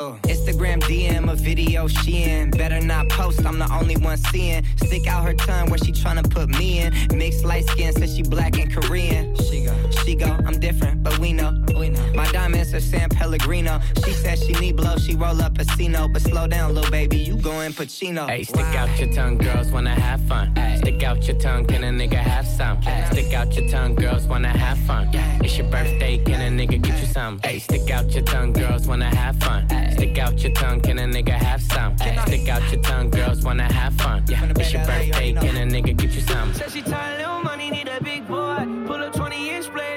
[0.00, 0.16] Uh.
[0.24, 2.50] Instagram DM a video she in.
[2.50, 4.64] Better not post, I'm the only one seeing.
[4.76, 6.92] Stick out her tongue where she tryna put me in.
[7.16, 9.36] Mixed light skin says she black and Korean.
[9.36, 9.74] She go,
[10.04, 11.52] she go, I'm different, but we know.
[11.78, 12.12] We know.
[12.14, 13.80] My diamonds are San Pellegrino.
[14.04, 16.08] She says she need blow, she roll up a Casino.
[16.08, 18.28] But slow down, little baby, you going Pacino.
[18.28, 20.52] Hey, stick out your tongue, girls wanna have fun.
[20.78, 22.80] Stick out your tongue, can a nigga have some?
[23.10, 25.08] Stick out your tongue, girls wanna have fun.
[25.42, 27.40] It's your birthday, can a nigga get you some?
[27.42, 29.68] Hey, stick out your tongue, girls wanna have fun.
[29.92, 31.96] Stick out your tongue, can a nigga have some?
[32.26, 34.24] Stick out your tongue, girls wanna have fun.
[34.28, 36.52] It's your birthday, can a nigga get you some?
[36.54, 38.66] Said she tired, little money, need a big boy.
[38.86, 39.93] Pull up 20 inch blades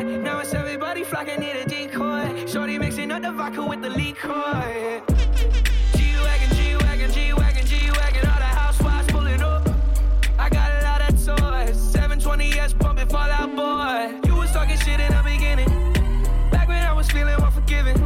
[0.00, 2.46] Now it's everybody flocking, need a decoy.
[2.46, 5.02] Shorty mixing up the vodka with the liquor.
[5.96, 9.68] G-Wagon, G-Wagon, G-Wagon, G-Wagon, all the housewives pulling up.
[10.38, 11.76] I got a lot of toys.
[11.94, 14.28] 720S pumping Fall Out Boy.
[14.28, 15.68] You was talking shit in the beginning.
[16.50, 17.98] Back when I was feeling unforgiving.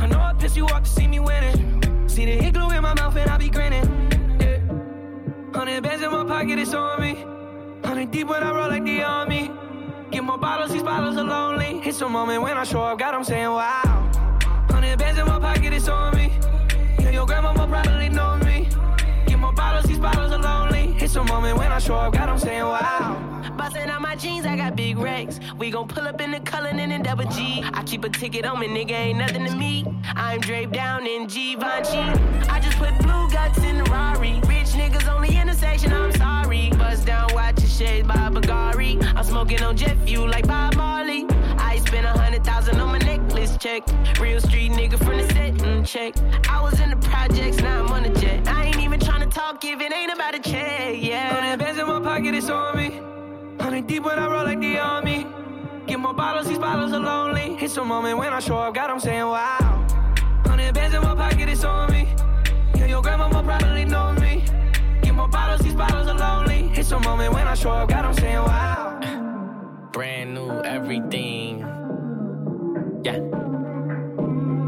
[0.00, 2.08] I know I pissed you off to see me winning.
[2.08, 3.86] See the glue in my mouth and I be grinning.
[5.54, 7.24] Hundred bands in my pocket, it's on me.
[7.84, 9.50] Hundred deep when I roll like the army.
[10.12, 11.80] Get more bottles, these bottles are lonely.
[11.86, 14.10] It's a moment when I show up, God, I'm saying wow.
[14.68, 16.30] Hundred bands in my pocket, it's on me.
[16.98, 18.68] Yeah, your grandma will probably know me.
[19.26, 20.94] Get more bottles, these bottles are lonely.
[21.00, 23.52] It's a moment when I show up, God, I'm saying wow.
[23.56, 25.40] Bustin' out my jeans, I got big racks.
[25.56, 27.64] We gon' pull up in the Cullinan and double G.
[27.72, 29.86] I keep a ticket on me, nigga, ain't nothing to me.
[30.14, 32.04] I'm draped down in Givenchy.
[32.50, 34.42] I just put blue guts in the Rari.
[34.46, 36.68] Rich niggas only in the section, I'm sorry.
[36.76, 37.31] Bust down,
[37.72, 39.02] shades by Bagari.
[39.16, 41.24] I'm smoking on jet fuel like Bob Marley.
[41.58, 43.82] I spent a hundred thousand on my necklace check.
[44.20, 46.14] Real street nigga from the setting check.
[46.48, 48.46] I was in the projects, now I'm on the jet.
[48.48, 51.32] I ain't even trying to talk if it ain't about a check, yeah.
[51.34, 53.00] Hundred bands in my pocket, it's on me.
[53.58, 55.26] Hundred deep when I roll like the army.
[55.86, 57.56] Get more bottles, these bottles are lonely.
[57.60, 59.86] It's a moment when I show up, God, I'm saying wow.
[60.46, 62.14] Hundred bands in my pocket, it's on me.
[62.74, 64.44] Yeah, your grandma will probably know me.
[65.02, 66.51] Get more bottles, these bottles are lonely.
[66.82, 69.88] It's a moment when I show up, God, I'm saying wow.
[69.92, 71.60] Brand new everything.
[73.04, 73.18] Yeah.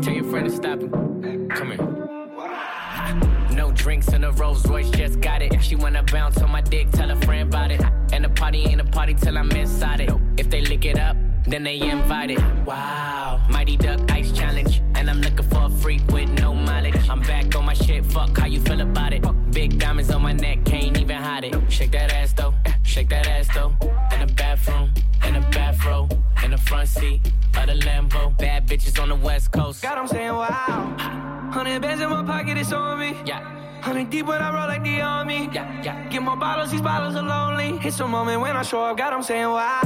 [0.01, 1.49] Tell your friend to stop him.
[1.51, 3.57] Come here.
[3.57, 5.61] No drinks in a Rolls Royce, just got it.
[5.61, 7.83] She wanna bounce on my dick, tell a friend about it.
[8.13, 10.13] And the party ain't a party till I'm inside it.
[10.37, 11.17] If they lick it up,
[11.49, 12.39] then they invited.
[12.65, 13.45] Wow.
[13.51, 14.84] Mighty Duck Ice Challenge.
[15.05, 17.11] And I'm looking for a freak with no mileage.
[17.11, 19.23] I'm back on my shit, fuck how you feel about it.
[19.51, 21.55] Big diamonds on my neck, can't even hide it.
[21.71, 23.75] Shake that ass though, shake that ass though.
[24.13, 24.95] In the bathroom,
[25.27, 26.09] in the bathroom,
[26.43, 27.21] in the front seat
[27.55, 28.35] of the Lambo.
[28.39, 29.83] Bad bitches on the west coast.
[29.83, 31.51] God, I'm saying wow.
[31.53, 33.15] Hundred bands in my pocket, it's on me.
[33.27, 33.43] Yeah.
[33.83, 35.51] Hundred deep when I roll like the army.
[35.53, 36.09] Yeah, yeah.
[36.09, 37.79] Get more bottles, these bottles are lonely.
[37.87, 39.83] It's a moment when I show up, God, I'm saying wow.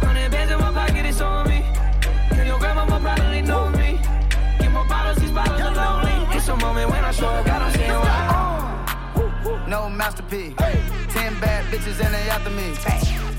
[0.00, 1.64] Hundred bands in my pocket, it's on me.
[2.46, 3.67] Your grandma probably know me.
[3.67, 3.67] Get more
[5.38, 6.36] bottles, are lonely.
[6.36, 9.64] It's a moment when I show up, saying wow.
[9.68, 10.54] No masterpiece.
[11.08, 12.68] Ten bad bitches and they after me.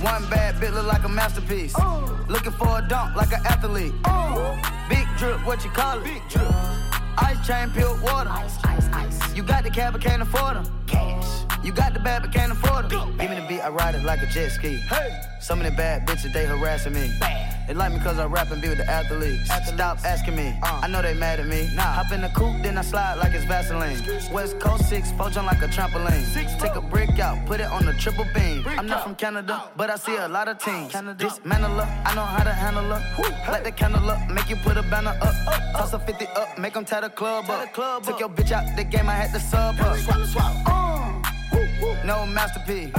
[0.04, 1.74] One bad bit look like a masterpiece.
[1.78, 2.26] Oh.
[2.28, 3.94] Looking for a dunk like an athlete.
[4.06, 4.58] Oh.
[4.88, 6.04] Big drip, what you call it?
[6.04, 6.89] Big drip.
[7.22, 8.30] Ice chain, pure water.
[8.30, 9.36] Ice, ice, ice.
[9.36, 10.66] You got the cab, but can't afford them.
[10.88, 11.46] Cash.
[11.64, 13.18] You got the bad, but can't afford them.
[13.18, 14.78] Give me the beat, I ride it like a jet ski.
[14.78, 15.22] Hey.
[15.42, 17.12] Some of the bad bitches, they harassing me.
[17.20, 17.68] Bad.
[17.68, 19.50] They like me cause I rap and be with the athletes.
[19.50, 19.74] athletes.
[19.74, 20.82] Stop asking me, uh.
[20.84, 21.70] I know they mad at me.
[21.76, 21.84] Nah.
[21.84, 23.98] Hop in the coupe, then I slide like it's Vaseline.
[24.34, 26.24] West Coast 6, four jump like a trampoline.
[26.34, 28.66] Six, Take a brick out, put it on the triple beam.
[28.68, 30.92] I'm not from Canada, but I see a lot of teams.
[31.18, 33.52] Dismantle her, I know how to handle her.
[33.52, 35.36] Light the candle up, make you put a banner up.
[35.74, 38.04] Toss a 50 up, make them tie the club up.
[38.04, 39.98] Took your bitch out the game, I had to sub her.
[39.98, 40.56] Swap, swap.
[40.66, 42.94] Uh, no masterpiece.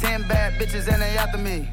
[0.00, 1.68] Ten bad bitches and they after me.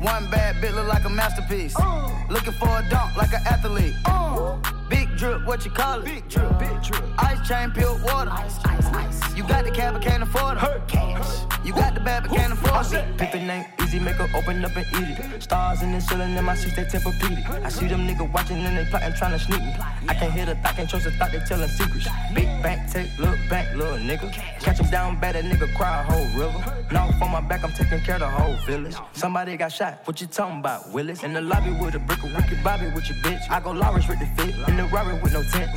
[0.00, 1.74] One bad bitch look like a masterpiece.
[1.76, 2.10] Uh.
[2.30, 3.94] Looking for a dunk like an athlete.
[4.04, 4.56] Uh.
[4.88, 6.04] Big drip, what you call it?
[6.04, 7.02] Big drip, big drip.
[7.18, 8.30] Ice chain, pure water.
[8.30, 9.36] Ice, ice, ice.
[9.36, 10.88] You got the cab, but can't afford it.
[10.88, 11.53] Cash.
[11.64, 13.16] You got the bad, but can't afford it.
[13.16, 15.42] Pick the name, easy, make her open up and eat it.
[15.42, 17.64] Stars in the ceiling in my seats, they Tempur-Pedic.
[17.64, 19.74] I see them niggas watching and they plotting, trying to sneak me.
[20.06, 22.06] I can't hear the thought, can't trust the thought, they telling secrets.
[22.34, 24.30] Big bank, take, look back, little nigga.
[24.60, 26.84] Catch him down bad, that nigga cry a whole river.
[26.92, 28.96] Knock on my back, I'm taking care of the whole village.
[29.14, 31.22] Somebody got shot, what you talking about, Willis?
[31.24, 33.50] In the lobby with a brick of wicked Bobby with your bitch.
[33.50, 35.70] I go Lawrence with the fit, in the Rari with no tent.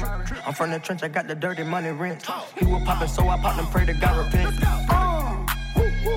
[0.46, 2.28] I'm from the trench, I got the dirty money rent.
[2.58, 5.07] He was poppin', so I popped and pray to God repent.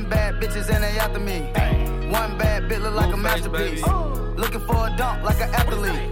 [0.00, 1.40] Ten bad bitches and they after me.
[2.10, 3.84] One bad bitch look like a masterpiece.
[4.36, 6.10] Looking for a dunk like an athlete.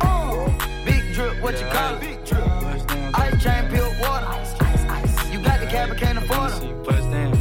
[0.85, 2.01] Big drip, what you call it?
[2.01, 2.45] Big drip.
[3.15, 4.29] Ice chain, pure water.
[5.33, 6.83] You got the cab, but can't afford them.
[6.85, 7.33] Bust down.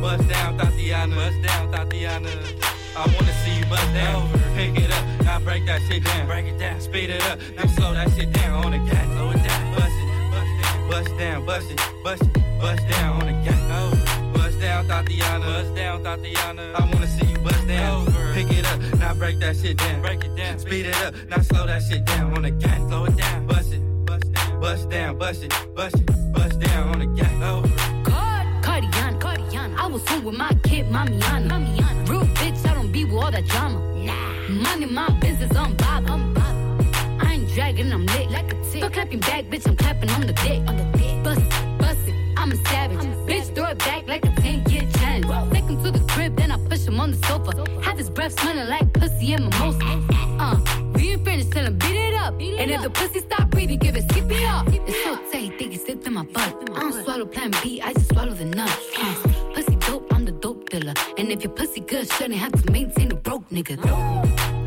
[0.00, 1.14] Bust down, Thotiana.
[1.16, 2.30] Bust down, Thotiana.
[2.96, 4.30] I wanna see you bust down.
[4.54, 6.26] Pick it up, now break that shit down.
[6.26, 9.06] Break it down, speed it up, now slow that shit down on the gas.
[9.12, 13.32] Slow it down, bust it, bust down, bust it, bust it, bust down on the
[13.44, 13.95] gas.
[14.56, 15.40] Bust down, Thotiana.
[15.40, 16.74] Bust down, Thotiana.
[16.74, 18.06] I wanna see you bust down.
[18.32, 20.00] Pick it up, now break that shit down.
[20.00, 22.78] Break it down, speed it up, now slow that shit down on the gas.
[22.88, 26.88] Slow it down, bust it, bust down, bust down, bust it, bust it, bust down
[26.88, 27.32] on the gas.
[28.62, 29.76] Cardiana, Cardiana.
[29.76, 31.50] I was home with my kid, Mamiana.
[31.50, 32.08] Mamiana.
[32.08, 33.78] Real bitch, I don't be with all that drama.
[34.04, 34.48] Nah.
[34.48, 36.08] Money, my business, I'm Bob.
[36.08, 36.86] I'm Bob.
[37.20, 38.80] I ain't dragging, I'm lit like a tick.
[38.80, 40.62] Stop clapping back, bitch, I'm clapping on the dick.
[40.66, 41.22] On the dick.
[41.24, 42.98] Bust it, bust it, I'm a savage.
[43.28, 44.35] bitch, throw it back like a
[47.06, 47.52] on the sofa.
[47.82, 49.78] Have his breath smelling like pussy and mimosa.
[50.40, 50.56] Uh,
[50.94, 52.34] we ain't finished, tell him beat it up.
[52.34, 54.66] and if the pussy stop breathing, give it skip it up.
[54.68, 56.52] It's so tight, think he slipped in my butt.
[56.74, 58.76] I don't swallow plan B, I just swallow the nut.
[58.98, 59.14] Uh,
[59.54, 60.94] pussy dope, I'm the dope dealer.
[61.16, 63.76] And if your pussy good, shouldn't have to maintain a broke nigga.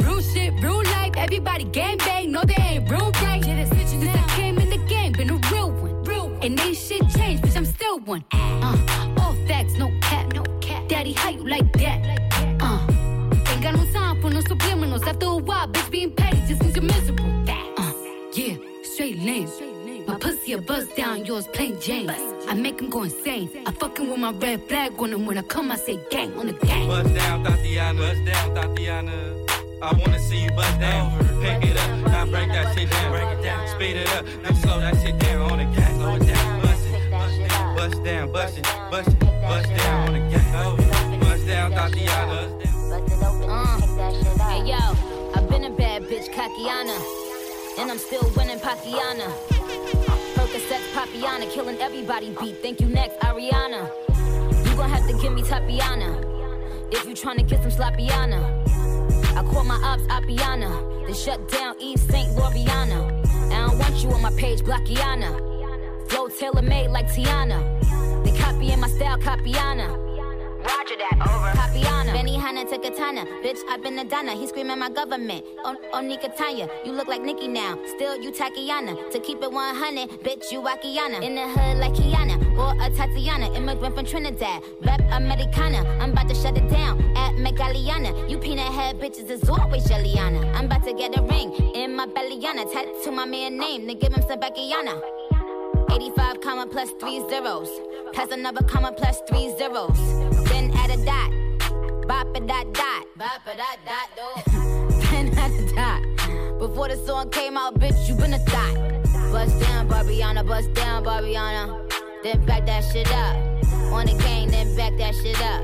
[0.05, 3.43] Real shit, real life, everybody gang bang, no they ain't real right.
[3.43, 6.03] Since I came in the game, been a real one.
[6.03, 8.23] Real And ain't shit changed, bitch, I'm still one.
[20.49, 22.09] My pussy a buzz down, yours plain Jane.
[22.49, 23.51] I make him go insane.
[23.67, 26.47] I fucking with my red flag on him when I come, I say gang on
[26.47, 26.87] the gang.
[26.87, 27.97] Bust down, Thotiana.
[27.97, 29.49] Bust down, Thotiana.
[29.83, 31.19] I wanna see you bust down.
[31.41, 33.11] Pick it up, now break that shit down.
[33.11, 35.95] Break it down, speed it up, now slow that shit down on the gas.
[35.95, 37.11] Slow it down, bust it,
[37.75, 41.19] bust down, bust it, bust it, bust down on the gas.
[41.19, 42.39] Bust down, Thotiana.
[43.47, 43.81] Uh.
[44.49, 44.81] Hey yo,
[45.35, 46.97] I've been a bad bitch, Kakiana.
[47.77, 49.58] And I'm still winning Pakiana.
[50.69, 52.61] Percocets, Papiana, killing everybody beat.
[52.61, 53.89] Thank you next, Ariana.
[54.65, 56.25] You gon' have to give me Tapiana.
[56.91, 58.67] If you tryna get some Slappiana.
[59.35, 61.05] I call my ops Appiana.
[61.05, 62.29] Then shut down Eve St.
[62.35, 63.25] Loriana.
[63.51, 66.09] I don't want you on my page, Blackiana.
[66.09, 68.23] Flow tailor made like Tiana.
[68.23, 70.08] They copying my style, Capiana.
[70.59, 71.51] Roger that, over.
[71.57, 73.25] Papiana, Benny Hanna to Katana.
[73.43, 74.33] Bitch, I've been a Donna.
[74.33, 75.45] He screaming my government.
[75.63, 76.67] On, on Nika Tanya.
[76.85, 77.77] You look like Nikki now.
[77.95, 79.09] Still, you Takiana.
[79.11, 81.23] To keep it 100, bitch, you Wakiana.
[81.23, 82.35] In the hood like Kiana.
[82.57, 83.53] Or a Tatiana.
[83.55, 84.61] Immigrant from Trinidad.
[84.81, 85.87] Rep Americana.
[86.01, 86.99] I'm about to shut it down.
[87.15, 88.29] At Megaliana.
[88.29, 90.53] You peanut head bitches is always Jelliana.
[90.55, 91.53] I'm about to get a ring.
[91.73, 92.71] In my bellyana.
[92.71, 93.87] Tattoo my man name.
[93.87, 95.01] Then give him some Beckyana.
[95.91, 97.69] 85 comma plus three zeros.
[98.13, 99.97] Plus another comma plus three zeros.
[100.49, 101.31] Then add a dot.
[102.07, 103.05] Bop a dot dot.
[103.17, 105.09] Bop a dot dot do.
[105.09, 106.59] Been at the dot.
[106.59, 108.75] Before the song came out, bitch, you been a thought.
[109.31, 111.89] Bust down, Barbiana, bust down, Barbiana.
[112.23, 113.35] Then back that shit up.
[113.93, 115.63] On the gang, then back that shit up.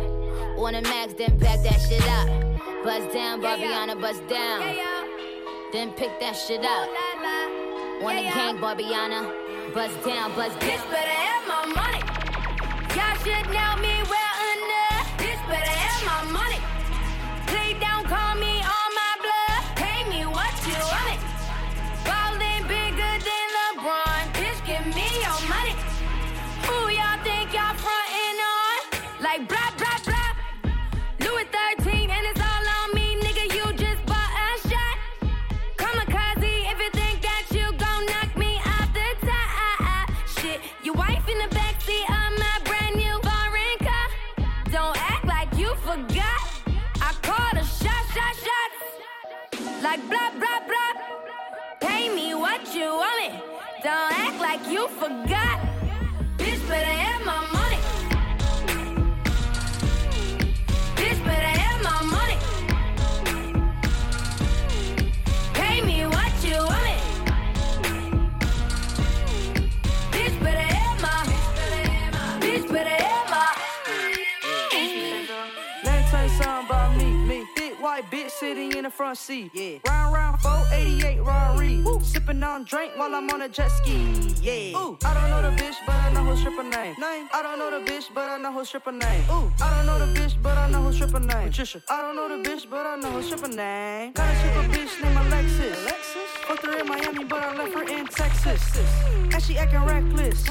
[0.57, 2.27] On the max, then back that shit up.
[2.83, 4.75] Bust down, Barbiana, bust down.
[5.71, 6.89] Then pick that shit up.
[8.01, 9.44] On the gang, Barbiana.
[9.73, 10.69] Bust down, bust down.
[10.69, 12.01] Bitch better have my money.
[12.95, 13.74] Y'all should know
[55.07, 55.34] forgot.
[79.05, 79.51] Front seat.
[79.53, 79.77] Yeah.
[79.87, 81.83] Round round 488 Rari.
[82.01, 83.97] Sipping on drink while I'm on a jet ski.
[84.41, 84.77] Yeah.
[84.79, 84.97] Ooh.
[85.05, 86.95] I don't know the bitch, but I know her stripper name.
[86.99, 87.29] Name.
[87.31, 89.23] I don't know the bitch, but I know her stripper name.
[89.29, 89.51] Ooh.
[89.61, 91.49] I don't know the bitch, but I know her stripper name.
[91.49, 91.83] Patricia.
[91.87, 94.13] I don't know the bitch, but I know her stripper name.
[94.13, 95.83] Got a stripper bitch named Alexis.
[95.83, 96.29] Alexis.
[96.47, 98.63] Fucked her in Miami, but I left her in Texas.
[99.33, 100.49] And she acting reckless.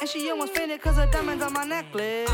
[0.00, 2.30] And she almost fainted cause of diamonds on my necklace.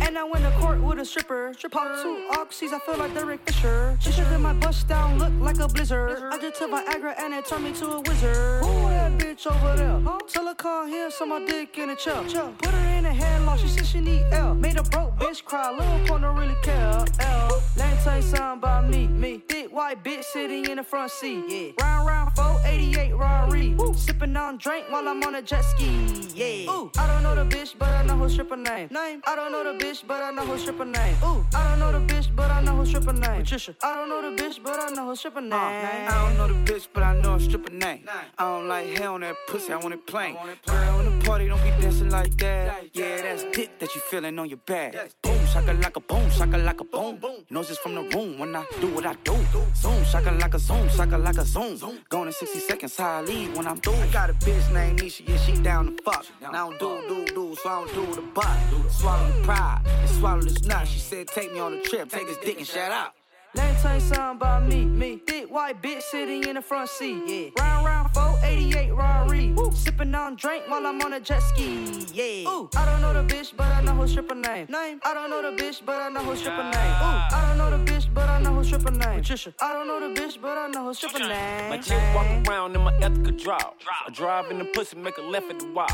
[0.00, 1.52] And I went to court with a stripper.
[1.54, 3.98] Strip pop two oxys, I feel like Derek Fisher.
[4.00, 6.32] She should my bust down, look like a blizzard.
[6.32, 8.64] I just took Viagra and it turned me to a wizard.
[8.64, 10.00] Who that bitch over there?
[10.28, 12.22] Tell her come here, so my dick in a chair.
[12.22, 14.54] Put her in a headlock, she said she need L.
[14.54, 17.04] Made a broke bitch cry, little porn don't really care.
[17.20, 17.62] L.
[17.76, 19.42] Let me tell you something about me, me.
[19.48, 21.44] Big white bitch sitting in the front seat.
[21.48, 21.72] Yeah.
[21.80, 23.76] Round round 488 Rari.
[23.94, 25.88] Sipping on drink while I'm on a jet ski.
[26.34, 26.72] Yeah.
[26.72, 26.90] Ooh.
[26.98, 28.88] I don't know the bitch, but I know her stripper name.
[28.90, 29.22] Name.
[29.26, 31.16] I don't know the bitch, but I know her stripper name.
[31.24, 31.44] Ooh.
[31.54, 33.42] I don't know the bitch, but I know her stripper name.
[33.42, 33.74] Patricia.
[33.82, 35.52] I don't know the bitch, but I know her stripper uh, name.
[35.52, 38.04] I don't know the bitch, but I know her stripper name.
[38.38, 40.36] I don't like hair on that pussy, I want it plain.
[40.66, 42.84] Girl, in the party, don't be dancing like that.
[42.92, 44.94] Yeah, that's dick that you feeling on your back.
[45.22, 47.20] Boom, shaka like a boom, shaka like a boom.
[47.50, 49.36] Noses from the room when I do what I do.
[49.74, 51.78] Zoom, shaka like a zoom, shaka like a zoom.
[52.08, 53.94] Going in 60 seconds, how I leave when I'm through.
[53.94, 56.26] I got a bitch named Nisha, yeah, she down to fuck.
[56.42, 58.58] And I don't do, do, do, so I don't do the butt.
[58.90, 60.86] Swallow the pride and swallow this nut.
[60.86, 63.19] She said, take me on a trip, take this dick and shout out.
[63.52, 65.22] Let me tell something about me, me.
[65.26, 67.22] Big white bitch sitting in the front seat.
[67.26, 67.50] Yeah.
[67.58, 69.54] Round round 488 Rari.
[69.74, 72.06] Sipping on drink while I'm on a jet ski.
[72.12, 72.48] Yeah.
[72.48, 72.70] Ooh.
[72.76, 74.68] I don't know the bitch, but I know her stripper name.
[74.68, 75.00] Name.
[75.04, 76.74] I don't know the bitch, but I know her stripper name.
[76.74, 77.34] Ooh.
[77.34, 79.20] I don't know the bitch, but I know her stripper name.
[79.20, 79.52] Patricia.
[79.60, 81.70] I don't know the bitch, but I know her stripper name.
[81.70, 83.58] My chick walk around in my ethical draw.
[83.58, 85.88] I drive in the pussy, make a left at the wall.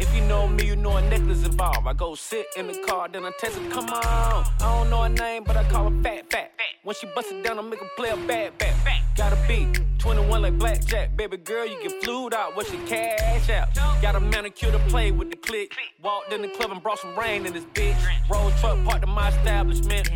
[0.00, 1.86] If you know me, you know a necklace involved.
[1.86, 4.04] I go sit in the car, then I text her, come on.
[4.04, 6.50] I don't know her name, but I call her fat, fat.
[6.82, 9.02] When she bust it down, I make her play a bad, bad, bad.
[9.16, 9.68] Gotta be
[9.98, 11.16] 21 like blackjack.
[11.16, 13.74] Baby girl, you get flued out, what's your cash out?
[14.00, 15.72] Got a manicure to play with the click.
[16.02, 17.96] Walked in the club and brought some rain in this bitch.
[18.30, 20.08] Roll truck parked in my establishment.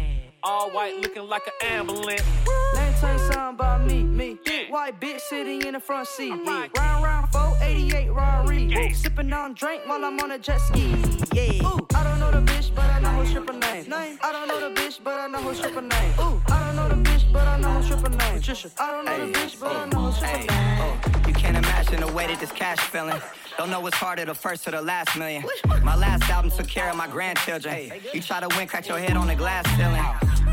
[0.43, 2.23] All white looking like an ambulance.
[2.23, 4.39] Me tell you something about me, me.
[4.43, 6.33] Big white bitch sitting in the front seat.
[6.45, 6.67] Yeah.
[6.79, 8.95] Round round 488 Rari.
[8.95, 10.95] Sipping on drink while I'm on a jet ski.
[11.35, 11.67] Yeah.
[11.67, 11.87] Ooh.
[11.95, 13.89] I don't know the bitch, but I know her stripper name.
[13.89, 14.19] Name.
[14.23, 16.13] I don't know the bitch, but I know her stripper name.
[16.21, 16.43] Ooh.
[16.49, 18.39] I don't know the bitch, but I know her stripper name.
[18.39, 18.71] Patricia.
[18.79, 20.79] I don't know the bitch, but I know her stripper name.
[20.81, 23.21] Oh, you can't imagine the way that this cash feeling.
[23.59, 25.45] Don't know what's harder, the first or the last million.
[25.83, 27.93] My last album took care of my grandchildren.
[28.13, 30.03] You try to win, crack your head on the glass ceiling.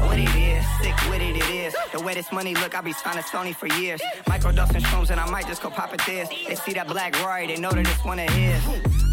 [0.02, 1.76] What it is, sick with it, it is.
[1.92, 4.02] The way this money look, I be signing Sony for years.
[4.26, 6.30] Microdose and shrooms, and I might just go pop it this.
[6.48, 8.62] They see that black Rory, they know that it's one of his.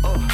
[0.05, 0.34] Oh.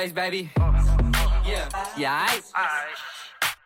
[0.00, 0.50] Blueface, baby.
[1.44, 2.40] Yeah, yeah, I.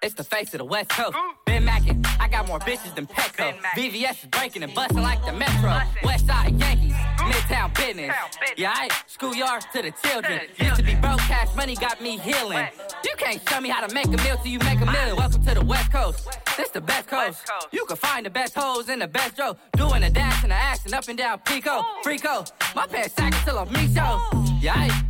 [0.02, 1.16] It's the face of the West Coast.
[1.46, 3.56] Ben Mackin, I got more bitches than Petco.
[3.76, 5.80] VVS is breaking and busting like the Metro.
[6.02, 8.14] West Side Yankees, Midtown business.
[8.56, 10.40] Yeah, I schoolyard to the children.
[10.58, 12.66] Used to be broke, cash money got me healing.
[13.04, 15.16] You can't show me how to make a meal till you make a million.
[15.16, 16.28] Welcome to the West Coast.
[16.56, 17.48] This the best coast.
[17.70, 19.56] You can find the best hoes in the best row.
[19.76, 21.82] Doing a dash and a action up and down Pico.
[22.04, 22.50] Freako.
[22.74, 24.20] My pants sagging till I'm me show.
[24.60, 25.04] Yeah, I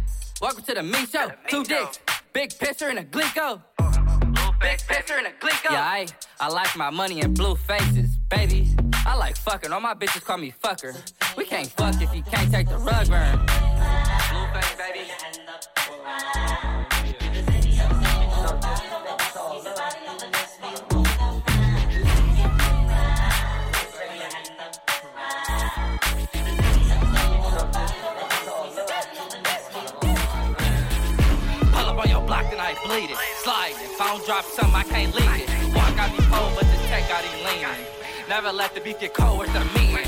[0.45, 1.31] welcome to the me show.
[1.49, 1.99] Two dicks,
[2.35, 3.63] big pisser and a glico.
[4.61, 5.71] Big pisser and a glico.
[5.71, 6.07] Yeah, I,
[6.39, 8.77] I like my money in blue faces, baby.
[9.07, 9.73] I like fucking.
[9.73, 10.95] All my bitches call me fucker.
[11.35, 13.39] We can't fuck if you can't take the rug burn.
[14.29, 16.74] Blue face, baby.
[32.95, 33.19] Block and I bleed it.
[33.43, 34.25] Slide it.
[34.25, 35.75] Drop something, I can't leave it.
[35.75, 37.87] Walk out me cold, but this tech got him leaning.
[38.29, 40.07] Never let the beef get cold with the meeting.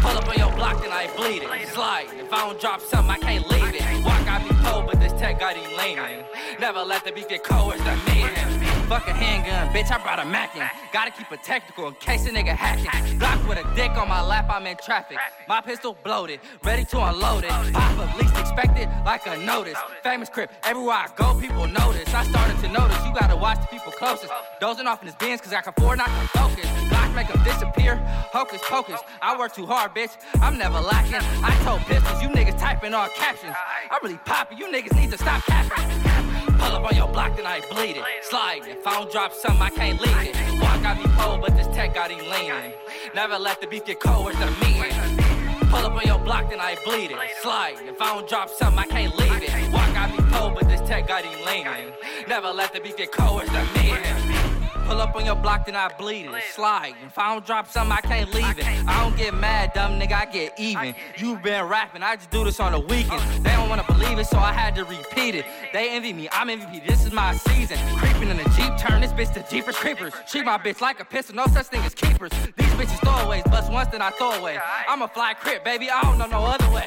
[0.00, 1.68] Pull up on your block and I bleed it.
[1.68, 2.06] Slide.
[2.18, 4.04] If I don't drop something, I can't leave it.
[4.04, 6.24] Walk out me cold, but this tech got him leaning.
[6.60, 8.51] Never let the beef get cold with the meeting.
[8.88, 10.62] Fuck a handgun, bitch, I brought a Mackin.
[10.92, 13.18] Gotta keep it technical in case a nigga hacking.
[13.18, 15.16] Glock with a dick on my lap, I'm in traffic.
[15.48, 17.50] My pistol bloated, ready to unload it.
[17.50, 19.78] Pop up, least expected, like a notice.
[20.02, 22.12] Famous crip, everywhere I go, people notice.
[22.12, 24.32] I started to notice, you gotta watch the people closest.
[24.60, 26.66] Dozing off in his bins, cause I can afford not to focus.
[26.90, 27.96] Glock make them disappear,
[28.32, 29.00] hocus pocus.
[29.22, 31.20] I work too hard, bitch, I'm never lacking.
[31.42, 33.54] I told pistols, you niggas typing all captions.
[33.90, 36.31] I'm really popping, you niggas need to stop capping.
[36.62, 38.04] Pull up on your block, then I bleed it.
[38.22, 38.60] Slide.
[38.68, 40.60] If I don't drop something, I can't leave it.
[40.60, 42.72] Walk got me cold, but this tech got him leaning.
[43.16, 44.94] Never let the beef get cold with the meeting.
[45.70, 47.18] Pull up on your block, then I bleed it.
[47.40, 47.78] Slide.
[47.84, 49.72] If I don't drop something, I can't leave it.
[49.72, 51.92] Walk got me cold, but this tech got him leaning.
[52.28, 54.21] Never let the beef get cold with the meeting.
[54.92, 56.42] Pull up on your block, then I bleed it.
[56.52, 56.94] Slide.
[57.06, 58.66] If I don't drop something, I can't leave it.
[58.86, 60.94] I don't get mad, dumb nigga, I get even.
[61.16, 63.24] you been rapping, I just do this on the weekends.
[63.42, 65.46] They don't wanna believe it, so I had to repeat it.
[65.72, 67.78] They envy me, I'm MVP, this is my season.
[67.96, 70.12] Creeping in the Jeep, turn this bitch to Jeepers Creepers.
[70.28, 72.30] Treat my bitch like a pistol, no such thing as keepers.
[72.58, 74.58] These bitches throwaways, bust once, then I throw away.
[74.86, 76.86] I'm a fly crip, baby, I don't know no other way.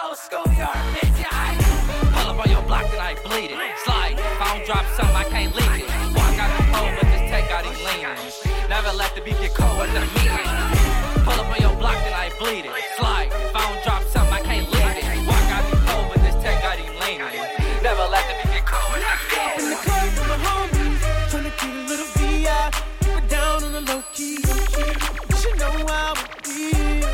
[0.00, 1.47] Oh, schoolyard, bitch, yeah,
[2.68, 3.58] block, then I bleed it.
[3.82, 4.14] Slide.
[4.20, 5.88] If I don't drop something, I can't leave it.
[6.12, 8.20] Walk out the cold, but this tech got him leaning.
[8.68, 10.48] Never let the beef get cold with the meeting.
[11.24, 12.74] Pull up on your block, then I bleed it.
[13.00, 13.32] Slide.
[13.32, 15.04] If I don't drop something, I can't leave it.
[15.24, 17.40] Walk out the cold, but this tech got him leaning.
[17.80, 19.56] Never let the beef get cold with the meeting.
[19.58, 21.00] In the club with my homies,
[21.32, 22.68] tryna get a little VI.
[23.16, 24.44] It down on the low key.
[25.40, 27.08] She know how it feels.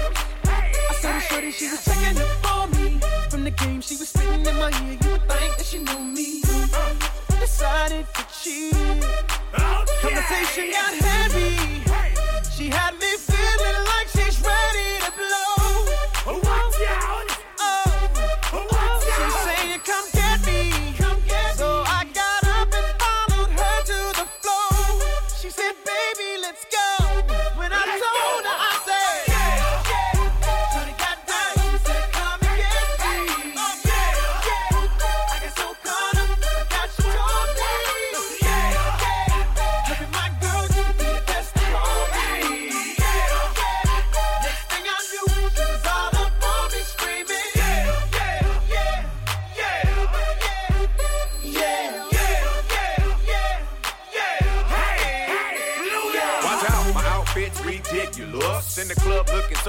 [0.51, 2.44] I the shorty, she was checking up
[3.57, 4.99] game, she was spitting in my ear.
[5.03, 6.43] You would think that she knew me.
[6.73, 6.95] Uh,
[7.41, 8.75] decided to cheat.
[9.59, 11.83] Oh, Conversation got heavy.
[12.57, 13.17] She had me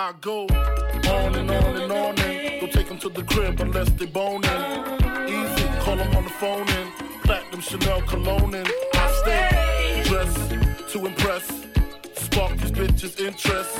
[0.00, 3.90] I go on and on and on and don't take them to the crib unless
[3.90, 4.44] they boning.
[5.26, 6.92] Easy, call them on the phone and
[7.24, 11.48] platinum Chanel cologne and I stay dressed to impress,
[12.14, 13.74] spark these bitches' interest.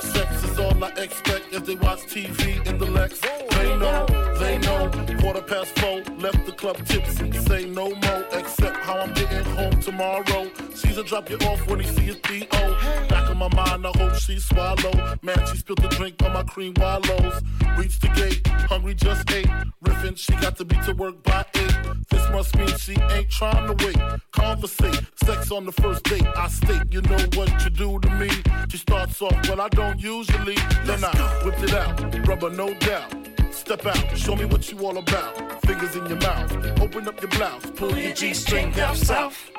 [0.00, 3.20] Sex is all I expect as they watch TV in the Lex.
[3.20, 4.06] They know,
[4.40, 4.90] they know.
[5.20, 7.30] Quarter past four, left the club tipsy.
[7.30, 10.50] Say no more, except how I'm getting home tomorrow.
[10.74, 13.06] Caesar drop you off when he see his P.O.
[13.08, 15.16] Back in my mind, I hope she swallow.
[15.22, 17.40] Man, she spilled the drink on my cream wallows.
[17.78, 19.48] Reached the gate, hungry just ate.
[19.82, 21.76] Riffin', she got to be to work by eight.
[22.10, 23.98] This must mean she ain't trying to wait.
[24.32, 26.26] Conversate, sex on the first date.
[26.36, 28.30] I state, you know what you do to me.
[28.68, 30.56] She starts off, well, I don't usually.
[30.84, 31.12] Then I
[31.42, 33.33] whipped it out, rubber no doubt.
[33.64, 35.62] Step out, show me what you all about.
[35.62, 39.50] Fingers in your mouth, open up your blouse, pull your G string down south.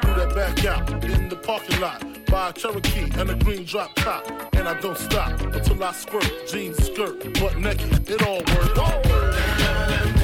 [0.00, 2.02] Do that back out in the parking lot.
[2.28, 4.26] Buy a Cherokee and a green drop top.
[4.54, 6.32] And I don't stop until I squirt.
[6.48, 8.08] Jeans, skirt, butt naked.
[8.08, 10.21] It all works.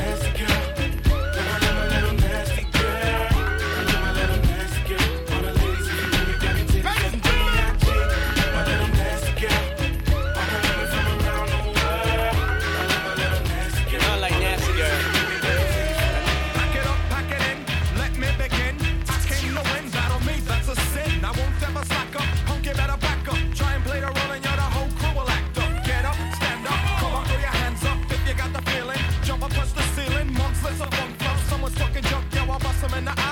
[32.85, 33.28] 'Em in the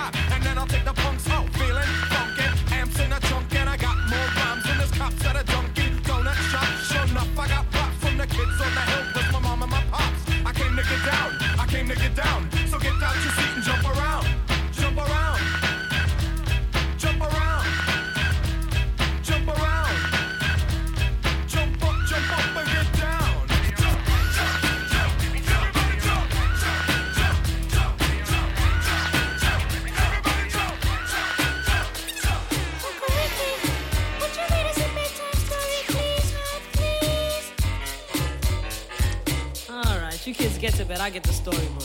[40.27, 40.98] you kids get to bed.
[40.98, 41.85] I get the storybook.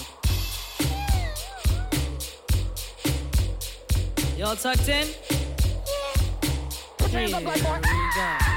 [4.37, 5.07] Y'all tucked in?
[7.09, 8.50] Here we go.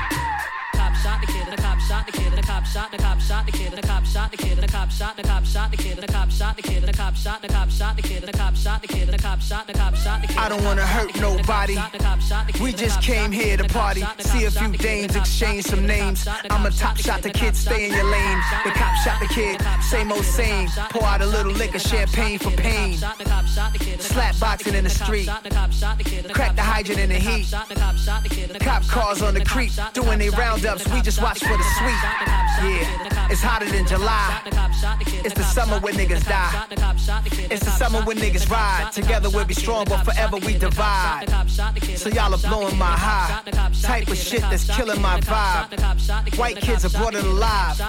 [2.64, 4.68] Cop shot the cop shot the kid, and the cop shot the kid, and the
[4.68, 6.92] cop shot the cop shot the kid, and the cop shot the kid, and the
[6.96, 9.18] cop shot the cop shot the kid, and the cop shot the kid, and the
[9.18, 10.38] cop shot the cop shot the kid.
[10.38, 11.76] I don't wanna hurt nobody.
[12.60, 14.02] We just came here to party.
[14.20, 16.26] See a few dames, exchange some names.
[16.50, 18.38] I'm a top shot, the kid, stay in your lane.
[18.64, 20.68] The cop shot the kid, same old same.
[20.90, 22.96] Pour out a little liquor, champagne for pain.
[23.98, 25.28] Slap boxing in the street.
[26.32, 27.52] Crack the hydrant in the heat.
[28.60, 30.88] Cop cars on the creep, doing they roundups.
[30.88, 32.53] We just watch for the sweet.
[32.62, 34.40] Yeah, it's hotter than July.
[35.24, 36.66] It's the summer when niggas die.
[37.50, 38.92] It's the summer when niggas ride.
[38.92, 41.26] Together we'll be strong, but forever we divide.
[41.96, 43.42] So y'all are blowing my high.
[43.82, 46.38] Type of shit that's killing my vibe.
[46.38, 47.80] White kids are brought it alive.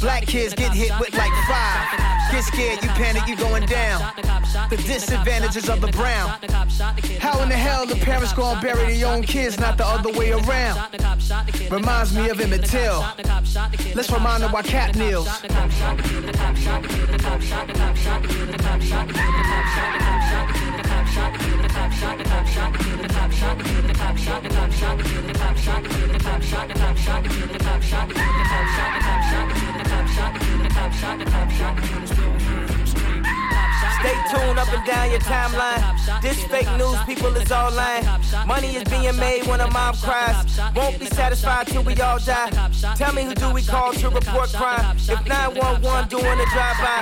[0.00, 1.98] Black kids get hit with like five.
[2.30, 4.12] Get scared, you panic, you going down.
[4.70, 6.30] The disadvantages of the brown.
[7.20, 10.32] How in the hell the parents gonna bury their own kids, not the other way
[10.32, 10.80] around?
[11.70, 13.04] Reminds me of Emmett Till.
[13.94, 15.28] Let's Romano by Catnills.
[32.26, 32.63] Thank you.
[34.04, 35.80] Stay tuned up and down your timeline.
[36.20, 38.04] This fake news, people is all lying.
[38.46, 40.36] Money is being made when a mom cries.
[40.76, 42.50] Won't be satisfied till we all die.
[42.96, 44.94] Tell me who do we call to report crime?
[45.08, 47.00] If 911 doing a drive-by,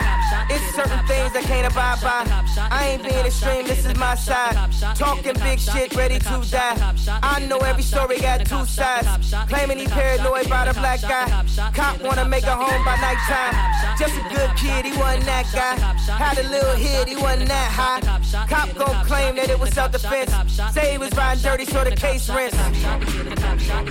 [0.49, 2.23] it's certain things I can't abide by.
[2.71, 4.55] I ain't being extreme, this is my side.
[4.95, 6.95] Talking big shit, ready to die.
[7.21, 9.09] I know every story got two sides.
[9.49, 11.27] Claiming he paranoid by the black guy.
[11.75, 13.55] Cop wanna make a home by nighttime.
[13.99, 15.75] Just a good kid, he wasn't that guy.
[16.15, 18.01] Had a little hit, he wasn't that high.
[18.47, 20.33] Cop gon' claim that it was self-defense.
[20.73, 22.57] Say he was riding dirty, so the case rents.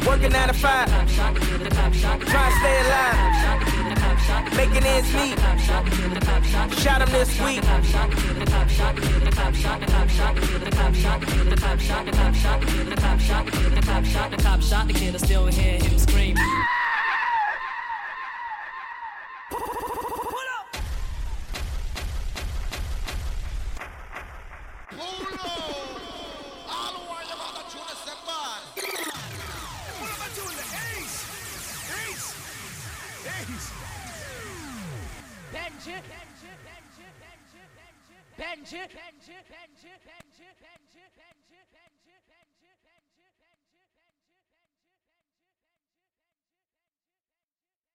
[0.05, 3.41] Working nine to five, trying to stay alive.
[4.55, 5.37] Making ends meet.
[6.79, 7.61] Shot him this week.
[25.01, 25.57] Pulo.
[26.69, 28.61] All who are about the tune is bad.
[29.97, 31.25] Pull up a tune, Ace,
[32.05, 32.29] Ace,
[33.25, 33.69] Ace.
[35.53, 37.63] Benji, Benji, Benji, Benji,
[38.37, 39.80] Benji, Benji, Benji.